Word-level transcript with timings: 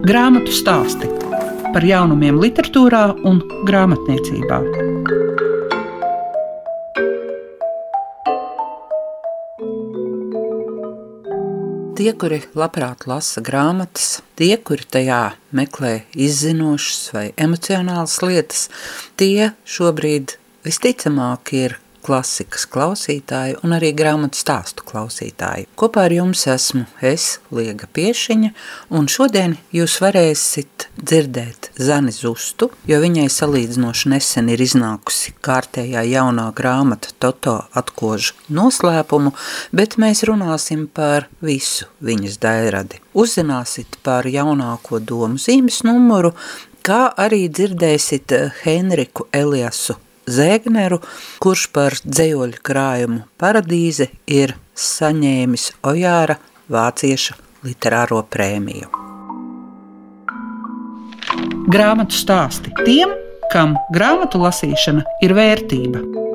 Grāmatu 0.00 0.48
stāsti 0.48 1.04
par 1.74 1.84
jaunumiem, 1.84 2.38
literatūrā 2.40 3.02
un 3.28 3.42
grāmatniecībā. 3.68 4.60
Tie, 12.00 12.08
kuri 12.16 12.40
labprāt 12.56 13.04
lasa 13.10 13.44
grāmatas, 13.44 14.22
tie, 14.40 14.54
kuri 14.56 14.88
tajā 14.88 15.20
meklē 15.52 15.92
izzinošas 16.16 17.12
vai 17.12 17.26
emocionālas 17.36 18.16
lietas, 18.24 18.70
tie 19.20 19.52
šobrīd 19.68 20.38
visticamāk 20.64 21.52
ir 21.60 21.76
klasikas 22.04 22.66
klausītāji 22.70 23.58
un 23.64 23.74
arī 23.76 23.90
grāmatu 23.96 24.38
stāstu 24.40 24.84
klausītāji. 24.88 25.68
Kopā 25.78 26.06
ar 26.08 26.14
jums 26.14 26.46
esmu 26.50 26.86
es, 27.04 27.38
Liega 27.54 27.88
Piešiņa, 27.94 28.50
un 28.96 29.08
šodien 29.10 29.56
jūs 29.74 29.98
varēsit 30.02 30.88
dzirdēt 31.00 31.70
Zani 31.80 32.14
Zustu, 32.14 32.70
jo 32.88 33.00
viņai 33.02 33.28
salīdzinoši 33.32 34.12
nesen 34.14 34.50
ir 34.52 34.62
iznākusi 34.64 35.34
kārtējā 35.44 36.04
jaunā 36.10 36.48
grāmata 36.56 37.14
Toto 37.20 37.56
atkožu 37.76 38.36
noslēpumu, 38.48 39.34
bet 39.76 39.98
mēs 40.00 40.24
runāsim 40.28 40.86
par 40.88 41.28
visu 41.44 41.88
viņas 42.04 42.40
dairadi. 42.42 43.00
Uzzināsit 43.14 44.00
par 44.06 44.28
jaunāko 44.30 45.00
domu 45.02 45.40
zīmes 45.40 45.82
numuru, 45.86 46.34
kā 46.86 47.08
arī 47.20 47.46
dzirdēsit 47.52 48.36
Henriku 48.64 49.28
Eliasu 49.36 49.98
Zēgneru, 50.30 51.00
kurš 51.42 51.66
par 51.74 51.96
dzējoļu 52.04 52.62
krājumu 52.66 53.24
paradīze 53.40 54.10
ir 54.30 54.54
saņēmis 54.78 55.70
Ojāra 55.90 56.38
vācieša 56.70 57.36
literāro 57.66 58.22
prēmiju. 58.30 58.88
Grāmatu 61.70 62.16
stāsti 62.16 62.72
tiem, 62.86 63.12
kam 63.52 63.76
grāmatu 63.94 64.40
lasīšana 64.42 65.04
ir 65.26 65.36
vērtība. 65.36 66.29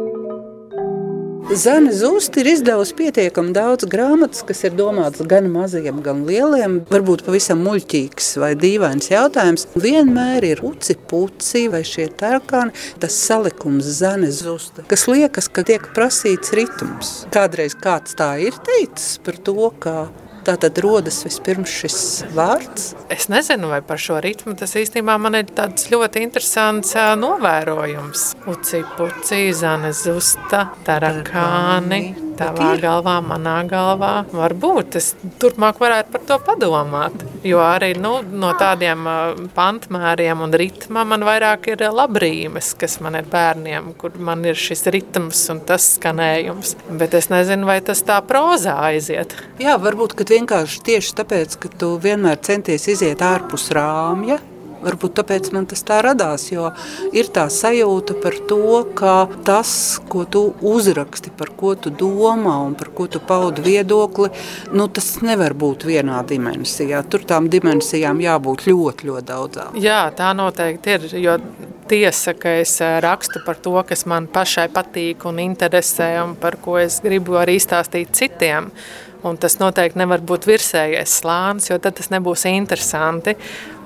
Zana 1.53 1.91
Zusti 1.93 2.39
ir 2.41 2.47
izdevusi 2.49 2.95
pietiekami 2.97 3.51
daudz 3.53 3.85
grāmatas, 3.85 4.41
kas 4.47 4.63
ir 4.65 4.73
domātas 4.73 5.27
gan 5.29 5.45
maziem, 5.53 5.99
gan 6.01 6.23
lieliem. 6.25 6.79
Varbūt 6.89 7.21
pavisam 7.27 7.61
muļķīgs 7.61 8.31
vai 8.41 8.55
dīvains 8.57 9.11
jautājums. 9.11 9.67
Vienmēr 9.77 10.47
ir 10.49 10.63
uci 10.65 10.97
puci 10.97 11.67
vai 11.69 11.83
šie 11.85 12.07
tarkāni, 12.17 12.73
tas 13.01 13.19
salikums 13.27 13.85
Zana 13.99 14.31
Zusta, 14.33 14.87
kas 14.89 15.05
liekas, 15.11 15.51
ka 15.53 15.61
tiek 15.69 15.85
prasīts 15.93 16.55
ritms. 16.57 17.15
Kādreiz 17.35 17.77
kāds 17.77 18.17
tā 18.17 18.33
ir 18.41 18.57
teicis 18.65 19.19
par 19.21 19.37
to, 19.37 19.69
ka 19.77 19.97
Tā 20.45 20.53
tad 20.61 20.77
rodas 20.83 21.23
vispirms 21.25 21.71
šis 21.73 21.97
vārds. 22.35 22.91
Es 23.09 23.25
nezinu, 23.33 23.71
vai 23.71 23.79
par 23.85 23.97
šo 24.01 24.19
ritmu 24.21 24.53
tas 24.59 24.75
īstenībā 24.77 25.15
man 25.21 25.39
ir 25.39 25.49
tāds 25.57 25.89
ļoti 25.89 26.21
interesants 26.21 26.93
novērojums. 27.17 28.27
Uci, 28.53 28.83
puci, 28.97 29.41
zane 29.57 29.89
zusta, 29.97 30.67
tarakāni. 30.85 32.24
Tavā 32.35 32.73
galvā, 32.81 33.15
manā 33.23 33.55
galvā. 33.69 34.11
Varbūt 34.35 34.97
es 34.99 35.11
turpmāk 35.39 35.79
varētu 35.79 36.11
par 36.11 36.23
to 36.27 36.37
padomāt. 36.43 37.23
Jo 37.47 37.61
arī 37.63 37.93
nu, 37.99 38.17
no 38.25 38.51
tādiem 38.59 39.07
pantmēriem 39.55 40.43
un 40.43 40.55
ritma 40.59 41.05
man 41.07 41.23
vairāk 41.27 41.69
ir 41.71 41.85
labrīmes, 41.95 42.73
kas 42.79 42.99
man 43.03 43.19
ir 43.19 43.29
bērniem, 43.31 43.93
kur 43.99 44.17
man 44.19 44.43
ir 44.47 44.59
šis 44.59 44.87
ritms 44.95 45.45
un 45.53 45.61
tas 45.67 45.93
skanējums. 45.95 46.75
Bet 46.99 47.15
es 47.17 47.29
nezinu, 47.31 47.69
vai 47.69 47.79
tas 47.85 48.03
tā 48.05 48.19
prozā 48.25 48.75
aiziet. 48.89 49.37
Jā, 49.61 49.77
varbūt, 49.81 50.17
ka 50.17 50.27
vienkārši 50.35 50.83
tieši 50.89 51.15
tāpēc, 51.21 51.59
ka 51.61 51.71
tu 51.79 51.95
vienmēr 52.01 52.41
centies 52.43 52.89
iziet 52.91 53.23
ārpus 53.23 53.69
rāmja, 53.75 54.41
Varbūt 54.85 55.15
tāpēc 55.19 55.51
man 55.55 55.67
tas 55.69 55.83
tā 55.85 55.99
radās, 56.05 56.47
jo 56.53 56.69
ir 57.15 57.29
tā 57.33 57.47
sajūta 57.51 58.17
par 58.21 58.37
to, 58.49 58.83
ka 58.97 59.15
tas, 59.47 59.71
ko 60.11 60.25
tu 60.29 60.45
uzraksti, 60.61 61.33
par 61.37 61.53
ko 61.57 61.73
tu 61.79 61.91
domā 61.93 62.57
un 62.65 62.75
par 62.77 62.91
ko 62.95 63.07
tu 63.11 63.21
paudi 63.23 63.65
viedokli, 63.65 64.31
nu, 64.75 64.87
tas 64.87 65.15
nevar 65.25 65.55
būt 65.57 65.87
vienā 65.89 66.21
dimensijā. 66.27 67.01
Tur 67.09 67.25
tām 67.27 67.49
dimensijām 67.51 68.21
jābūt 68.23 68.67
ļoti, 68.69 69.09
ļoti 69.09 69.29
daudzām. 69.31 69.79
Jā, 69.81 70.03
tā 70.15 70.33
noteikti 70.37 70.97
ir, 70.97 71.09
jo 71.23 71.39
tiesa, 71.89 72.33
ka 72.37 72.57
es 72.61 72.77
eh, 72.81 72.99
rakstu 73.03 73.41
par 73.45 73.59
to, 73.61 73.75
kas 73.87 74.05
man 74.09 74.27
pašai 74.31 74.67
patīk 74.73 75.25
un 75.29 75.41
interesē 75.43 76.15
un 76.23 76.35
par 76.39 76.57
ko 76.61 76.79
es 76.81 76.99
gribu 77.05 77.37
arī 77.41 77.59
izstāstīt 77.59 78.13
citiem. 78.17 78.71
Un 79.25 79.39
tas 79.41 79.55
noteikti 79.57 79.97
nevar 79.97 80.21
būt 80.21 80.45
virsējais 80.45 81.15
slānis, 81.21 81.71
jo 81.71 81.79
tad 81.81 81.95
tas 81.97 82.11
nebūs 82.13 82.43
interesanti. 82.45 83.33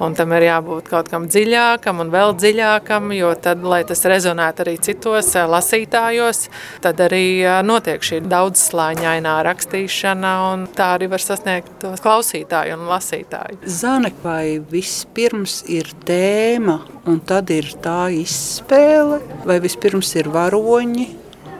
Un 0.03 0.15
tam 0.15 0.33
ir 0.35 0.45
jābūt 0.49 0.89
kaut 0.91 1.07
kam 1.11 1.27
dziļākam 1.31 2.01
un 2.03 2.11
vēl 2.11 2.33
dziļākam, 2.39 3.11
jo 3.15 3.31
tad, 3.39 3.63
lai 3.63 3.81
tas 3.87 4.03
rezonētu 4.07 4.65
arī 4.65 4.73
citos 4.83 5.31
eh, 5.35 5.47
lasītājos, 5.47 6.45
tad 6.83 6.99
arī 7.03 7.23
eh, 7.43 7.59
notiek 7.67 8.03
šī 8.03 8.21
daudzslāņainā 8.27 9.37
rakstīšana, 9.47 10.33
un 10.51 10.67
tā 10.75 10.93
arī 10.97 11.09
var 11.11 11.23
sasniegt 11.23 11.71
tos 11.83 12.03
klausītāju 12.03 12.75
un 12.75 12.87
lasītāju. 12.91 13.61
Zane, 13.79 14.11
vai 14.23 14.59
vispirms 14.71 15.61
ir 15.71 15.91
tēma, 16.07 16.81
un 17.07 17.23
tad 17.23 17.51
ir 17.55 17.71
tā 17.83 18.09
izspēle, 18.15 19.23
vai 19.47 19.59
vispirms 19.63 20.15
ir 20.19 20.31
varoņi, 20.35 21.09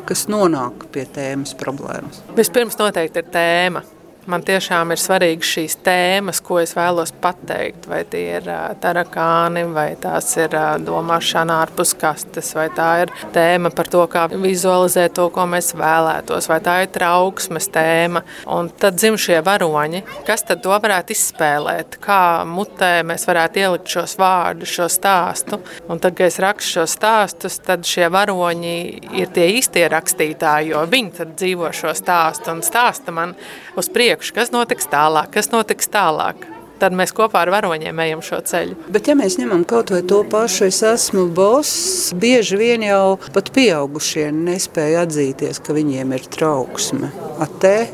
kas 0.09 0.25
nonāk 0.31 0.89
pie 0.93 1.05
tēmas 1.13 1.53
problēmas? 1.59 2.23
Vispirms 2.37 2.77
noteikti 2.81 3.21
ir 3.21 3.31
tēma. 3.33 3.85
Man 4.29 4.43
tiešām 4.45 4.91
ir 4.93 4.99
svarīgas 5.01 5.49
šīs 5.55 5.75
tēmas, 5.81 6.37
ko 6.45 6.59
es 6.61 6.75
vēlos 6.77 7.09
pateikt. 7.17 7.87
Vai 7.89 8.03
tie 8.05 8.37
ir 8.37 8.49
tarakāni, 8.77 9.63
vai 9.73 9.95
tās 9.97 10.27
ir 10.37 10.53
domāšana 10.85 11.55
ārpus 11.63 11.95
kastes, 11.97 12.51
vai 12.53 12.67
tā 12.77 12.89
ir 13.07 13.13
tēma 13.33 13.71
par 13.73 13.89
to, 13.89 14.03
kā 14.11 14.27
vizualizēt 14.29 15.15
to, 15.17 15.25
ko 15.33 15.47
mēs 15.49 15.71
vēlētos, 15.79 16.45
vai 16.51 16.59
tā 16.61 16.75
ir 16.83 16.91
trauksmes 16.93 17.71
tēma. 17.73 18.21
Un 18.53 18.69
tad 18.69 18.99
dzim 18.99 19.17
šie 19.17 19.39
varoņi. 19.45 20.03
Kas 20.27 20.45
tad 20.45 20.61
to 20.61 20.77
varētu 20.77 21.15
izspēlēt? 21.15 21.97
Kā 22.03 22.45
mutē 22.45 22.91
mēs 23.09 23.25
varētu 23.29 23.63
ielikt 23.63 23.89
šos 23.95 24.13
vārdus, 24.21 24.75
šo 24.77 24.89
stāstu? 24.93 25.57
Un 25.89 25.97
tad, 25.97 26.13
kad 26.19 26.29
es 26.29 26.37
rakstu 26.45 26.77
šos 26.77 26.95
stāstus, 26.99 27.57
tad 27.65 27.89
šie 27.89 28.11
varoņi 28.13 28.77
ir 29.23 29.33
tie 29.33 29.49
īstie 29.57 29.87
rakstītāji, 29.89 30.75
jo 30.75 30.85
viņi 30.93 31.31
dzīvo 31.33 31.73
šo 31.73 31.97
stāstu 31.97 32.53
un 32.53 32.61
stāsta 32.65 33.09
man 33.15 33.33
uz 33.79 33.89
priekšu 33.89 34.18
priekšu, 34.19 34.35
kas 34.35 34.51
notiks 34.51 34.87
tālāk, 34.87 35.31
kas 35.31 35.51
notiks 35.51 35.87
tālāk. 35.87 36.35
Tad 36.79 36.93
mēs 36.95 37.11
kopā 37.11 37.41
ar 37.43 37.49
varoņiem 37.51 37.99
ejam 37.99 38.21
šo 38.21 38.39
ceļu. 38.39 38.75
Bet, 38.87 39.07
ja 39.07 39.15
mēs 39.15 39.37
ņemam 39.37 39.65
kaut 39.67 39.91
vai 39.91 40.01
to 40.01 40.23
pašu, 40.23 40.69
es 40.69 40.81
esmu 40.81 41.27
boss, 41.27 42.13
bieži 42.15 42.57
vien 42.57 42.83
jau 42.83 43.19
pat 43.33 43.51
pieaugušie 43.51 44.31
nespēja 44.31 45.03
atzīties, 45.03 45.59
ka 45.59 45.75
viņiem 45.75 46.13
ir 46.15 46.23
trauksme. 46.31 47.11
Atē, 47.39 47.89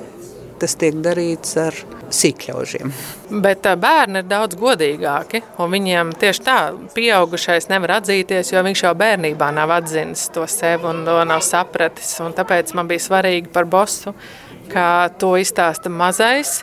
tas 0.61 0.77
tiek 0.77 1.01
darīts 1.01 1.57
ar 1.57 1.73
sīkļaužiem. 2.13 2.93
Bet 3.41 3.65
bērni 3.81 4.21
ir 4.21 4.29
daudz 4.29 4.53
godīgāki. 4.61 5.41
Viņiem 5.57 6.13
tieši 6.21 6.45
tā, 6.45 6.59
pieaugušais 6.93 7.71
nevar 7.73 7.97
atzīties, 7.97 8.53
jo 8.53 8.61
viņš 8.65 8.85
jau 8.85 8.93
bērnībā 9.01 9.49
nav 9.57 9.73
atzinis 9.79 10.29
to 10.29 10.45
sevi 10.45 10.85
un 10.91 11.01
to 11.09 11.17
nav 11.25 11.41
sapratis. 11.41 12.13
Un 12.21 12.37
tāpēc 12.37 12.75
man 12.77 12.85
bija 12.91 13.01
svarīgi 13.09 13.49
par 13.49 13.65
bosu 13.65 14.13
ka 14.71 15.09
to 15.21 15.35
izstāsta 15.41 15.91
mazais, 15.91 16.59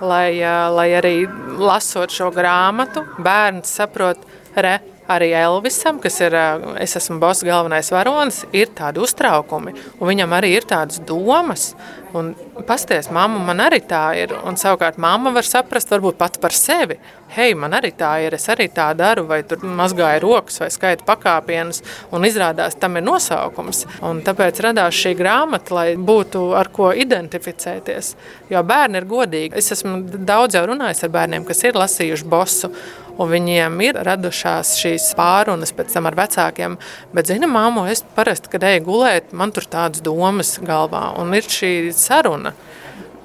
lai, 0.00 0.38
lai 0.76 0.88
arī 0.98 1.14
lasot 1.60 2.12
šo 2.12 2.30
grāmatu, 2.34 3.04
bērns 3.22 3.72
saprot, 3.78 4.20
re, 4.56 4.78
arī 5.08 5.30
Elvisam, 5.38 6.00
kas 6.02 6.18
ir, 6.24 6.36
es 6.82 6.96
esmu 6.98 7.18
boss 7.22 7.44
galvenais 7.46 7.90
varonis, 7.94 8.44
ir 8.56 8.72
tādi 8.76 9.02
uztraukumi, 9.02 9.74
viņam 10.00 10.34
arī 10.36 10.56
ir 10.56 10.66
tādas 10.68 11.00
domas, 11.06 11.72
un 12.16 12.32
pasties, 12.66 13.10
mamma, 13.12 13.42
man 13.44 13.60
arī 13.66 13.80
tā 13.84 14.02
ir, 14.18 14.32
un 14.46 14.56
savukārt 14.58 14.98
mamma 15.02 15.32
var 15.34 15.46
saprast 15.46 15.90
varbūt 15.92 16.18
pat 16.18 16.38
par 16.40 16.54
sevi, 16.56 16.96
hei, 17.34 17.54
man 17.58 17.74
arī 17.76 17.92
tā 17.98 18.12
ir, 18.24 18.36
es 18.38 18.48
arī 18.52 18.68
tā 18.72 18.88
daru, 18.96 19.26
vai 19.28 19.42
tur 19.46 19.62
mazgāju 19.62 20.22
rokas, 20.24 20.60
vai 20.62 20.70
skaitu 20.72 21.06
pakāpienus, 21.08 21.82
un 22.16 22.26
izrādās 22.28 22.78
tam 22.80 22.98
ir 22.98 23.06
nosaukums, 23.06 23.84
un 24.06 24.22
tāpēc 24.26 24.62
radās 24.68 24.96
šī 24.96 25.16
grāmata, 25.18 25.74
lai 25.76 25.88
būtu 25.96 26.48
ar 26.58 26.70
ko 26.72 26.92
identificēties, 26.96 28.14
jo 28.52 28.62
bērni 28.66 29.02
ir 29.02 29.10
godīgi. 29.10 29.56
Es 29.58 29.74
esmu 29.76 30.00
daudz 30.26 30.56
jau 30.56 30.66
runājis 30.70 31.04
ar 31.06 31.12
bērniem, 31.18 31.44
kas 31.48 31.64
ir 31.66 31.78
lasījuši 31.82 32.30
bosu, 32.30 32.72
un 33.16 33.30
viņiem 33.30 33.80
ir 33.86 33.98
radušās 34.06 34.74
šīs 34.80 35.10
pārunas 35.18 35.72
pēc 35.76 35.94
tam 35.96 36.08
ar 36.10 36.16
vecākiem. 36.18 36.78
Bet, 37.16 37.30
zini, 37.30 37.48
māmo, 37.50 37.86
es 37.90 38.04
parasti, 38.16 38.52
kad 38.52 38.66
eju 38.68 38.84
gulēt, 38.88 39.32
man 39.36 39.54
tur 39.56 39.68
tādas 39.70 40.04
domas 40.04 40.56
galvā, 40.62 41.08
un 41.20 41.34
ir 41.36 41.48
šī 41.48 41.72
saruna. 41.96 42.54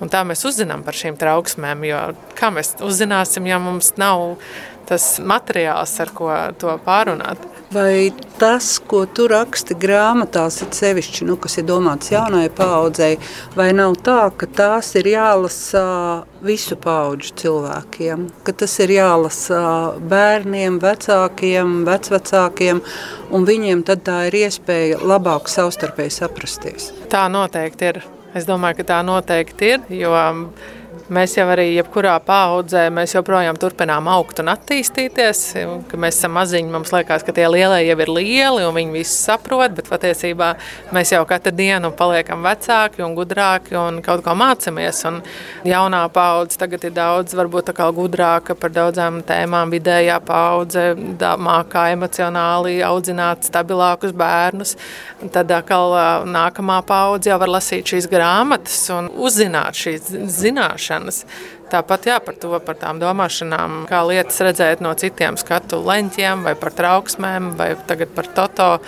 Un 0.02 0.10
tā 0.10 0.24
mēs 0.26 0.42
uzzinām 0.50 0.82
par 0.82 0.98
šīm 0.98 1.18
trauksmēm, 1.22 1.84
jo 1.86 2.00
kā 2.40 2.50
mēs 2.54 2.74
uzzināsim, 2.82 3.46
ja 3.46 3.60
mums 3.62 3.94
nav 4.02 4.40
tas 4.90 5.20
materiāls, 5.22 5.94
ar 6.02 6.14
ko 6.16 6.32
to 6.60 6.74
pārunāt. 6.86 7.51
Vai 7.72 8.12
tas, 8.36 8.66
ko 8.84 9.06
tu 9.08 9.30
raksti 9.32 9.78
grāmatās, 9.80 10.58
ir 10.60 10.74
sevišķi, 10.76 11.24
nu, 11.30 11.38
kas 11.40 11.54
ir 11.62 11.64
domāts 11.70 12.12
jaunai 12.12 12.50
paudzei, 12.52 13.14
vai 13.56 13.70
nav 13.72 13.96
tā, 14.04 14.26
ka 14.36 14.50
tās 14.58 14.90
ir 15.00 15.08
jālasa 15.14 15.84
visu 16.44 16.76
pauģu 16.76 17.32
cilvēkiem, 17.40 18.26
ka 18.44 18.56
tas 18.64 18.76
ir 18.84 18.92
jālasa 18.98 19.62
bērniem, 20.04 20.82
vecākiem, 20.84 21.86
vecvecākiem, 21.88 22.84
un 23.32 23.48
viņiem 23.48 23.86
tad 23.88 24.04
tā 24.10 24.20
ir 24.28 24.42
iespēja 24.42 25.00
labāk 25.00 25.48
savstarpēji 25.48 26.18
saprasties? 26.18 26.92
Tā 27.08 27.30
noteikti 27.32 27.94
ir. 27.94 28.04
Es 28.36 28.44
domāju, 28.48 28.82
ka 28.82 28.90
tā 28.92 29.00
noteikti 29.08 29.74
ir, 29.78 29.88
jo 29.96 30.12
Mēs 31.12 31.34
jau 31.36 31.44
arī, 31.52 31.66
jebkurā 31.76 32.14
paudzē, 32.24 32.86
mēs 32.96 33.12
joprojām 33.18 33.58
turpinām 33.60 34.06
augt 34.08 34.38
un 34.40 34.48
attīstīties. 34.54 35.40
Kad 35.92 36.00
mēs 36.00 36.16
esam 36.22 36.32
maziņi, 36.38 36.70
mums 36.72 36.94
liekas, 36.96 37.26
ka 37.28 37.34
tie 37.36 37.50
lielie 37.52 37.82
jau 37.84 37.98
ir 38.06 38.12
lieli 38.16 38.64
un 38.64 38.72
viņi 38.78 38.96
visi 38.96 39.18
saprot, 39.18 39.74
bet 39.76 39.90
patiesībā 39.92 40.54
mēs 40.96 41.12
jau 41.12 41.26
katru 41.28 41.52
dienu 41.58 41.90
paliekam 42.00 42.48
vecāki 42.48 43.04
un 43.04 43.18
gudrāki 43.18 43.76
un 43.76 43.98
kaut 44.06 44.24
ko 44.24 44.38
mācāmies. 44.40 45.02
Un 45.10 45.18
jaunā 45.68 46.06
paudze 46.16 46.62
tagad 46.62 46.88
ir 46.88 46.96
daudz, 46.96 47.36
varbūt 47.36 47.74
gudrāka 48.00 48.56
par 48.56 48.72
daudzām 48.72 49.20
tēmām. 49.28 49.76
Vidējā 49.76 50.16
paudze 50.24 50.96
mākā 51.20 51.90
emocionāli 51.98 52.78
audzināt 52.88 53.50
stabilākus 53.52 54.16
bērnus. 54.16 54.78
Tad 55.36 55.52
atkal 55.60 55.98
nākamā 56.32 56.80
paudze 56.88 57.34
jau 57.34 57.42
var 57.44 57.52
lasīt 57.60 57.92
šīs 57.98 58.08
grāmatas 58.08 58.80
un 58.96 59.12
uzzināt 59.12 59.76
šīs 59.84 60.08
zināšanas 60.40 61.01
zināšanas. 61.02 61.26
Tāpat 61.72 62.06
jā, 62.06 62.20
par 62.20 62.36
to, 62.36 62.60
par 62.60 62.76
tām 62.76 63.00
domāšanām, 63.00 63.88
kā 63.88 64.04
lietas 64.04 64.42
redzēt 64.42 64.82
no 64.82 64.94
citiem 64.94 65.38
skatu 65.38 65.80
leņķiem, 65.80 66.44
vai 66.44 66.56
par 66.56 66.72
trauksmēm, 66.74 67.56
vai 67.58 67.76
tagad 67.88 68.10
par 68.14 68.28
toto 68.28 68.80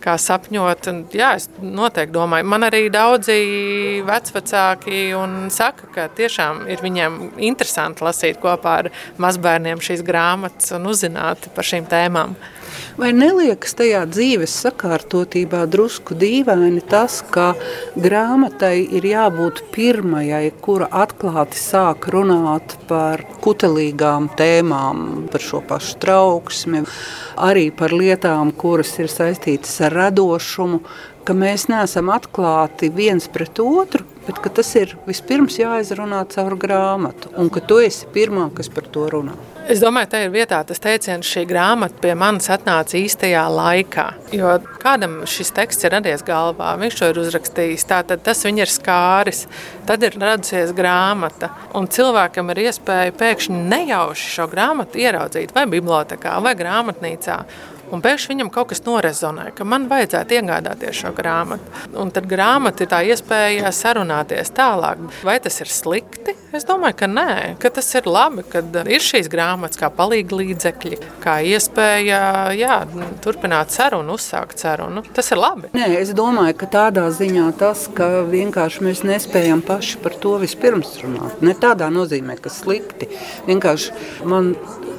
kā 0.00 0.16
sapņot. 0.16 0.88
Un, 0.88 1.06
jā, 1.12 1.36
es 1.36 1.48
noteikti 1.58 2.12
domāju, 2.12 2.44
man 2.44 2.62
arī 2.62 2.88
daudzi 2.90 4.02
vecvecāki 4.06 5.14
saka, 5.50 5.88
ka 5.94 6.08
tiešām 6.08 6.68
ir 6.68 6.78
viņiem 6.84 7.40
interesanti 7.40 8.04
lasīt 8.04 8.38
kopā 8.40 8.78
ar 8.84 8.90
mazbērniem 9.18 9.80
šīs 9.80 10.04
grāmatas 10.04 10.72
un 10.76 10.86
uzzināt 10.86 11.48
par 11.54 11.64
šīm 11.64 11.88
tēmām. 11.88 12.36
Vai 12.98 13.12
neliekas 13.14 13.76
tajā 13.78 14.00
dzīves 14.10 14.50
sakārtotībā 14.64 15.60
drusku 15.70 16.16
dīvaini 16.18 16.80
tas, 16.90 17.20
ka 17.30 17.52
grāmatai 17.94 18.80
ir 18.98 19.04
jābūt 19.06 19.60
pirmajai, 19.70 20.48
kura 20.64 20.88
atklāti 21.04 21.60
sāk 21.60 22.08
runāt 22.10 22.74
par 22.90 23.22
kutelīgām 23.44 24.26
tēmām, 24.40 25.04
par 25.30 25.46
šo 25.46 25.62
pašu 25.70 25.94
trauksmi, 26.02 26.82
arī 27.38 27.68
par 27.70 27.94
lietām, 27.94 28.50
kuras 28.50 28.96
ir 28.98 29.14
saistītas 29.14 29.78
ar 29.86 29.94
radošumu, 30.00 30.82
ka 31.22 31.38
mēs 31.38 31.68
neesam 31.70 32.10
atklāti 32.10 32.90
viens 32.90 33.30
pret 33.30 33.62
otru, 33.62 34.02
bet 34.28 34.42
ka 34.44 34.52
tas 34.60 34.70
ir 34.76 34.92
vispirms 35.08 35.56
jāizrunā 35.56 36.22
caur 36.34 36.56
grāmatu, 36.60 37.32
un 37.40 37.48
ka 37.52 37.64
tu 37.64 37.80
esi 37.80 38.08
pirmā, 38.12 38.50
kas 38.54 38.68
par 38.72 38.88
to 38.92 39.06
runā. 39.08 39.36
Es 39.68 39.82
domāju, 39.84 40.08
tā 40.08 40.22
ir 40.24 40.30
vietā 40.32 40.62
tas 40.64 40.80
teiciens, 40.80 41.28
šī 41.28 41.42
grāmata 41.48 41.98
pie 42.00 42.14
manis 42.16 42.46
atnāca 42.52 42.96
īstajā 42.96 43.42
laikā. 43.52 44.04
Jo 44.32 44.54
kādam 44.80 45.18
šis 45.28 45.52
teksts 45.56 45.84
ir 45.84 45.92
radies 45.92 46.24
galvā, 46.24 46.70
viņš 46.80 46.96
to 46.96 47.10
ir 47.12 47.20
uzrakstījis, 47.20 47.84
tātad 47.90 48.22
tas 48.24 48.40
viņu 48.46 48.64
ir 48.64 48.72
skāris, 48.72 49.42
tad 49.88 50.04
ir 50.08 50.16
radusies 50.16 50.72
grāmata, 50.76 51.50
un 51.76 51.88
cilvēkam 51.92 52.52
ir 52.54 52.62
iespēja 52.64 53.16
pēkšņi 53.20 53.64
nejauši 53.74 54.30
šo 54.38 54.48
grāmatu 54.52 55.04
ieraudzīt 55.04 55.52
vai 55.56 55.66
bibliotekā 55.68 56.38
vai 56.44 56.56
grāmatnīcā. 56.56 57.42
Un 57.94 58.02
pēkšņi 58.04 58.34
viņam 58.34 58.50
kaut 58.52 58.72
kas 58.72 58.82
norezonē, 58.86 59.50
ka 59.56 59.64
man 59.68 59.86
vajadzētu 59.90 60.38
iegādāties 60.38 61.02
šo 61.02 61.12
grāmatu. 61.16 61.72
Un 61.98 62.12
tad 62.14 62.28
grāmata 62.28 62.84
ir 62.84 62.90
tā 62.90 63.00
iespēja 63.08 63.72
sarunāties 63.72 64.52
tālāk. 64.56 65.00
Vai 65.24 65.38
tas 65.44 65.56
ir 65.62 65.72
slikti? 65.72 66.34
Es 66.52 66.64
domāju, 66.68 66.96
ka 67.02 67.08
nē, 67.12 67.32
ka 67.60 67.68
tas 67.76 67.88
ir 67.98 68.06
labi, 68.08 68.44
ka 68.48 68.62
ir 68.88 69.04
šīs 69.04 69.28
grāmatas 69.28 69.80
kā 69.80 69.90
palīga 69.92 70.38
līdzekļi, 70.38 70.98
kā 71.20 71.38
iespēja 71.44 72.20
jā, 72.56 72.78
turpināt 73.24 73.74
sarunu, 73.74 74.16
uzsākt 74.16 74.60
sarunu. 74.64 75.04
Tas 75.16 75.28
ir 75.34 75.40
labi. 75.40 75.68
Nē, 75.76 75.90
es 76.00 76.14
domāju, 76.16 76.56
ka 76.60 76.70
tādā 76.72 77.04
ziņā 77.12 77.50
tas, 77.60 77.84
ka 77.92 78.24
vienkārši 78.28 78.84
mēs 78.88 79.04
nespējam 79.04 79.60
paši 79.64 80.00
par 80.04 80.16
to 80.20 80.38
vispirms 80.40 80.96
runāt. 81.04 81.40
Ne 81.44 81.52
tādā 81.52 81.90
nozīmē, 81.92 82.38
ka 82.40 82.52
slikti. 82.52 83.10
Vienkārši 83.48 84.24
man 84.28 84.54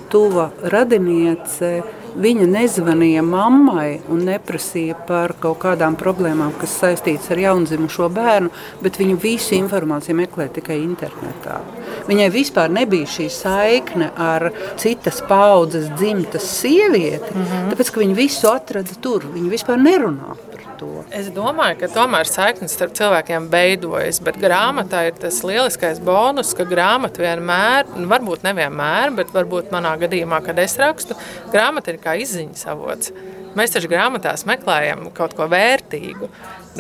tuva 0.10 0.50
radiniece 0.70 1.80
Viņa 2.20 2.46
nezvanīja 2.52 3.22
mammai 3.24 4.02
un 4.12 4.26
neprasīja 4.28 4.98
par 5.08 5.32
kaut 5.40 5.62
kādām 5.62 5.96
problēmām, 6.00 6.52
kas 6.60 6.74
saistītas 6.82 7.32
ar 7.32 7.40
jaundzimušo 7.40 8.10
bērnu, 8.12 8.52
bet 8.84 9.00
viņa 9.00 9.16
visu 9.24 9.56
informāciju 9.56 10.18
meklē 10.20 10.50
tikai 10.58 10.82
internetā. 10.82 11.62
Viņai 12.10 12.28
vispār 12.34 12.74
nebija 12.76 13.08
šī 13.08 13.30
saikne 13.32 14.12
ar 14.20 14.50
citas 14.82 15.24
paudzes 15.30 15.88
dzimtas 15.96 16.52
sievieti, 16.60 17.32
mm 17.32 17.46
-hmm. 17.46 17.72
tāpēc, 17.72 17.94
ka 17.94 18.04
viņa 18.04 18.20
visu 18.20 18.52
atrada 18.52 19.00
tur. 19.02 19.24
Viņa 19.34 19.50
vispār 19.56 19.80
nerunā 19.80 20.36
to. 20.80 21.04
Es 21.16 21.30
domāju, 21.36 21.78
ka 21.82 21.90
tomēr 21.94 22.30
saiknes 22.30 22.76
starp 22.76 22.96
cilvēkiem 22.98 23.50
beidojas, 23.52 24.22
bet 24.24 24.40
grāmatā 24.42 25.06
ir 25.10 25.18
tas 25.20 25.42
lieliskais 25.46 26.02
bonus, 26.04 26.54
ka 26.58 26.68
grāmata 26.70 27.24
vienmēr, 27.24 27.90
nu, 27.98 28.08
varbūt 28.12 28.46
nevienmēr, 28.48 29.14
bet 29.18 29.36
varbūt 29.36 29.74
manā 29.76 29.96
gadījumā, 30.02 30.42
kad 30.46 30.62
es 30.64 30.78
rakstu, 30.80 31.18
grāmata 31.54 31.94
ir 31.94 32.00
kā 32.04 32.16
izziņas 32.24 32.66
avots. 32.74 33.14
Mēs 33.58 33.74
taču 33.74 33.90
grāmatās 33.90 34.46
meklējam 34.46 35.08
kaut 35.18 35.34
ko 35.38 35.48
vērtīgu. 35.50 36.28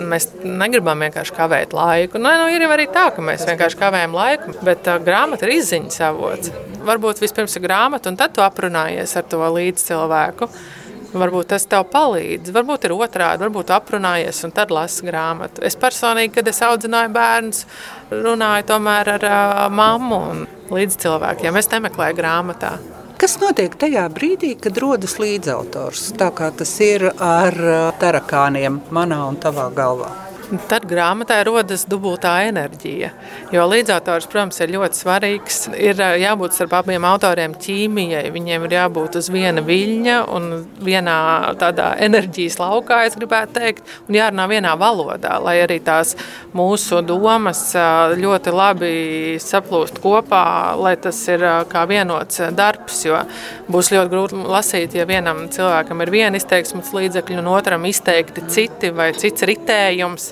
Mēs 0.06 0.30
negribam 0.46 1.02
vienkārši 1.02 1.34
kavēt 1.36 1.74
laiku. 1.74 2.22
Nu, 2.22 2.30
nu, 2.38 2.46
ir 2.54 2.62
jau 2.62 2.70
arī 2.76 2.86
tā, 2.94 3.08
ka 3.16 3.24
mēs 3.26 3.48
vienkārši 3.50 3.80
kavējam 3.80 4.14
laiku, 4.16 4.54
bet 4.66 4.86
uh, 4.88 5.00
grāmata 5.02 5.48
ir 5.48 5.56
izziņas 5.58 5.98
avots. 6.12 6.54
Varbūt 6.86 7.24
vispirms 7.24 7.58
ir 7.58 7.66
grāmata, 7.66 8.14
un 8.14 8.20
tad 8.22 8.38
tu 8.38 8.46
aprunājies 8.46 9.18
ar 9.18 9.26
to 9.28 9.42
līdzcilvēku. 9.42 10.46
cilvēku. 10.46 10.78
Varbūt 11.10 11.50
tas 11.50 11.66
tev 11.66 11.88
palīdz, 11.90 12.52
varbūt 12.54 12.86
ir 12.86 12.94
otrādi, 12.94 13.42
varbūt 13.42 13.72
aprunājies 13.74 14.44
un 14.46 14.54
tad 14.54 14.70
lasi 14.74 15.08
grāmatu. 15.08 15.64
Es 15.66 15.78
personīgi, 15.80 16.36
kad 16.38 16.52
es 16.52 16.62
audzināju 16.66 17.10
bērnus, 17.16 17.64
runāju 18.14 18.68
tomēr 18.70 19.16
ar 19.16 19.26
uh, 19.26 19.66
mammu 19.74 20.22
un 20.30 20.46
līdz 20.70 21.00
cilvēkiem. 21.02 21.58
Es 21.58 21.72
nemeklēju 21.74 22.20
grāmatā. 22.22 22.76
Kas 23.20 23.40
notiek 23.42 23.74
tajā 23.76 24.06
brīdī, 24.14 24.54
kad 24.62 24.78
rodas 24.80 25.18
līdzautors? 25.20 26.14
Tā 26.22 26.30
kā 26.32 26.54
tas 26.56 26.78
ir 26.86 27.10
ar 27.12 27.58
tarakāniem 28.00 28.80
manā 28.96 29.26
un 29.28 29.42
tavā 29.42 29.68
galvā. 29.76 30.29
Tad 30.50 30.88
grāmatā 30.90 31.36
rodas 31.46 31.84
dubultā 31.86 32.32
enerģija. 32.48 33.12
Jo 33.54 33.68
līdzautors, 33.70 34.26
protams, 34.32 34.58
ir 34.64 34.72
ļoti 34.74 34.98
svarīgs. 34.98 35.58
Ir 35.78 36.00
jābūt 36.18 36.56
starp 36.56 36.74
abiem 36.80 37.06
autoriem 37.06 37.54
ķīmijai. 37.54 38.24
Viņiem 38.34 38.66
ir 38.66 38.74
jābūt 38.74 39.20
uz 39.20 39.30
viena 39.30 39.62
viļņa 39.62 40.16
un 40.34 40.48
vienā 40.82 41.18
tādā 41.62 41.92
enerģijas 42.02 42.58
laukā, 42.58 43.04
es 43.06 43.18
gribētu 43.20 43.60
teikt, 43.60 43.92
un 44.08 44.18
jārunā 44.18 44.48
vienā 44.50 44.72
valodā, 44.80 45.36
lai 45.44 45.60
arī 45.68 45.78
tās 45.86 46.16
mūsu 46.58 47.04
domas 47.06 47.62
ļoti 48.18 48.56
labi 48.56 48.92
saplūst 49.44 50.02
kopā, 50.02 50.74
lai 50.82 50.96
tas 50.98 51.22
ir 51.30 51.46
kā 51.70 51.86
vienots 51.90 52.42
darbs. 52.58 53.04
Jo 53.06 53.22
būs 53.70 53.94
ļoti 53.94 54.14
grūti 54.16 54.42
lasīt, 54.50 54.98
ja 54.98 55.06
vienam 55.06 55.46
cilvēkam 55.54 56.02
ir 56.02 56.16
viena 56.18 56.42
izteiksmes 56.42 56.90
līdzekļa 56.98 57.40
un 57.44 57.54
otram 57.54 57.86
izteikti 57.86 58.48
citi 58.50 58.90
vai 58.98 59.12
cits 59.14 59.46
ritējums 59.46 60.32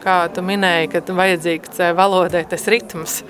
kā 0.01 0.17
tu 0.33 0.43
minēji, 0.45 0.89
ka 0.93 1.01
vajadzīgs 1.17 1.81
valodai 1.97 2.43
tas 2.49 2.67
ritms. 2.71 3.21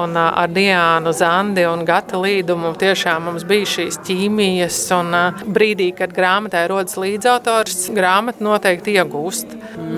Un 0.00 0.16
ar 0.16 0.48
Diānu, 0.52 1.12
Zandi 1.16 1.66
un 1.68 1.84
Gata 1.88 2.20
līdumu 2.20 2.72
tiešām 2.80 3.28
mums 3.28 3.44
bija 3.48 3.68
šīs 3.74 4.00
ķīmijas. 4.06 4.80
Un 4.96 5.16
brīdī, 5.52 5.90
kad 5.96 6.14
grāmatai 6.16 6.64
rodas 6.70 6.96
līdzautors, 7.00 7.90
grāmata 7.96 8.44
noteikti 8.44 8.96
iegūst 8.96 9.56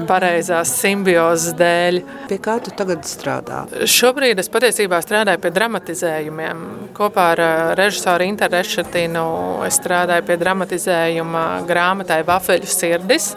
pareizās 0.08 0.72
simbiozes 0.80 1.54
dēļ. 1.58 2.00
Pie 2.28 2.38
kā 2.42 2.56
tu 2.64 2.72
tagad 2.76 3.04
strādā? 3.08 3.64
Šobrīd 3.88 4.40
es 4.42 4.50
patiesībā 4.52 5.00
strādāju 5.04 5.42
pie 5.44 5.52
dramatizējumiem. 5.54 6.64
Kopā 6.96 7.30
ar 7.34 7.42
režisoru 7.78 8.26
Interu 8.28 8.58
Rešetinu 8.58 9.26
es 9.66 9.78
strādāju 9.80 10.26
pie 10.28 10.38
dramatizējuma 10.40 11.44
grāmatai 11.68 12.20
Vafeļu 12.26 12.70
sirdis 12.70 13.32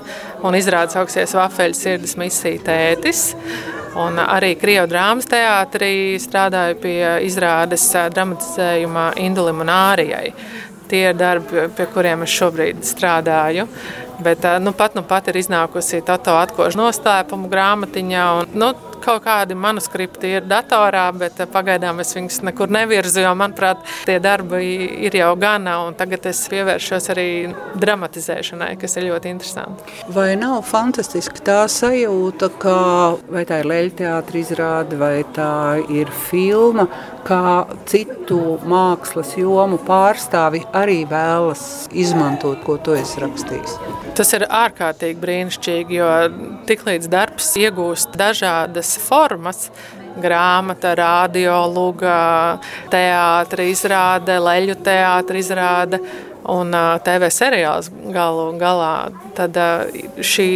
un 0.45 0.57
izrādes 0.57 0.97
augsties 0.99 1.35
Vafeļu 1.37 1.77
sirdis 1.77 2.17
misija 2.19 2.61
tētis. 2.77 3.31
Un 3.97 4.19
arī 4.21 4.53
Krievijas 4.59 4.91
drāmas 4.91 5.29
teātrī 5.29 5.91
strādāju 6.21 6.77
pie 6.83 6.99
izrādes 7.25 7.89
dramatizējuma 8.13 9.09
Indulim 9.23 9.63
un 9.65 9.71
Ārijai. 9.73 10.27
Tie 10.87 11.01
ir 11.09 11.17
darbi, 11.17 11.65
pie 11.75 11.87
kuriem 11.91 12.21
es 12.23 12.35
šobrīd 12.35 12.85
strādāju. 12.85 13.65
Bet 14.23 14.45
nu, 14.61 14.71
pat, 14.77 14.95
nu, 14.97 15.03
pat 15.05 15.27
ir 15.29 15.39
iznākusi 15.41 16.03
Tato 16.05 16.37
atkožu 16.37 16.79
noslēpumu 16.79 17.49
grāmatiņā. 17.51 18.27
Un, 18.41 18.53
nu, 18.61 18.69
kaut 19.03 19.23
kādi 19.25 19.57
manuskripti 19.57 20.33
ir 20.37 20.47
datorā, 20.47 21.05
bet 21.17 21.39
pagaidām 21.53 22.01
es 22.03 22.13
viņus 22.15 22.41
nekur 22.47 22.71
nevirzu, 22.73 23.21
jo, 23.25 23.33
manuprāt, 23.37 23.83
tie 24.07 24.17
darbi 24.23 24.61
ir 25.07 25.17
jau 25.19 25.33
gana, 25.39 25.79
un 25.87 25.97
tagad 25.97 26.25
es 26.31 26.43
pievēršos 26.51 27.11
arī 27.13 27.27
dramatizēšanai, 27.79 28.73
kas 28.81 28.97
ir 28.97 29.09
ļoti 29.09 29.33
interesanti. 29.33 29.97
Vai 30.13 30.29
nav 30.39 30.61
fantastiski 30.67 31.43
tā 31.47 31.59
sajūta, 31.71 32.51
ka 32.61 32.77
vai 33.31 33.45
tā 33.47 33.61
ir 33.63 33.71
leļu 33.71 33.95
teātra 34.03 34.41
izrāde, 34.41 34.99
vai 34.99 35.21
tā 35.35 35.51
ir 35.93 36.11
filma, 36.29 36.87
kā 37.27 37.67
citu 37.89 38.57
mākslas 38.67 39.33
jomu 39.39 39.79
pārstāvi 39.87 40.63
arī 40.75 41.01
vēlas 41.09 41.87
izmantot, 41.91 42.61
ko 42.65 42.77
tu 42.79 42.95
esi 42.97 43.21
rakstījis? 43.23 43.75
Tas 44.17 44.33
ir 44.37 44.47
ārkārtīgi 44.47 45.19
brīnišķīgi, 45.21 45.99
jo 45.99 46.09
tiklīdz 46.69 47.11
darbs 47.11 47.51
iegūst 47.59 48.15
dažādas 48.19 48.95
formas, 49.03 49.67
grāmata, 50.17 50.95
radio, 50.97 51.59
luga, 51.69 52.17
teātris 52.93 53.75
izrāde, 53.75 54.39
leļu 54.41 54.79
teātris 54.85 55.51
izrāde 55.51 56.01
un 56.47 56.71
TV 57.05 57.29
seriāls 57.33 57.91
galu 58.15 58.49
galā, 58.59 59.09
tad 59.37 59.57
šī 60.17 60.49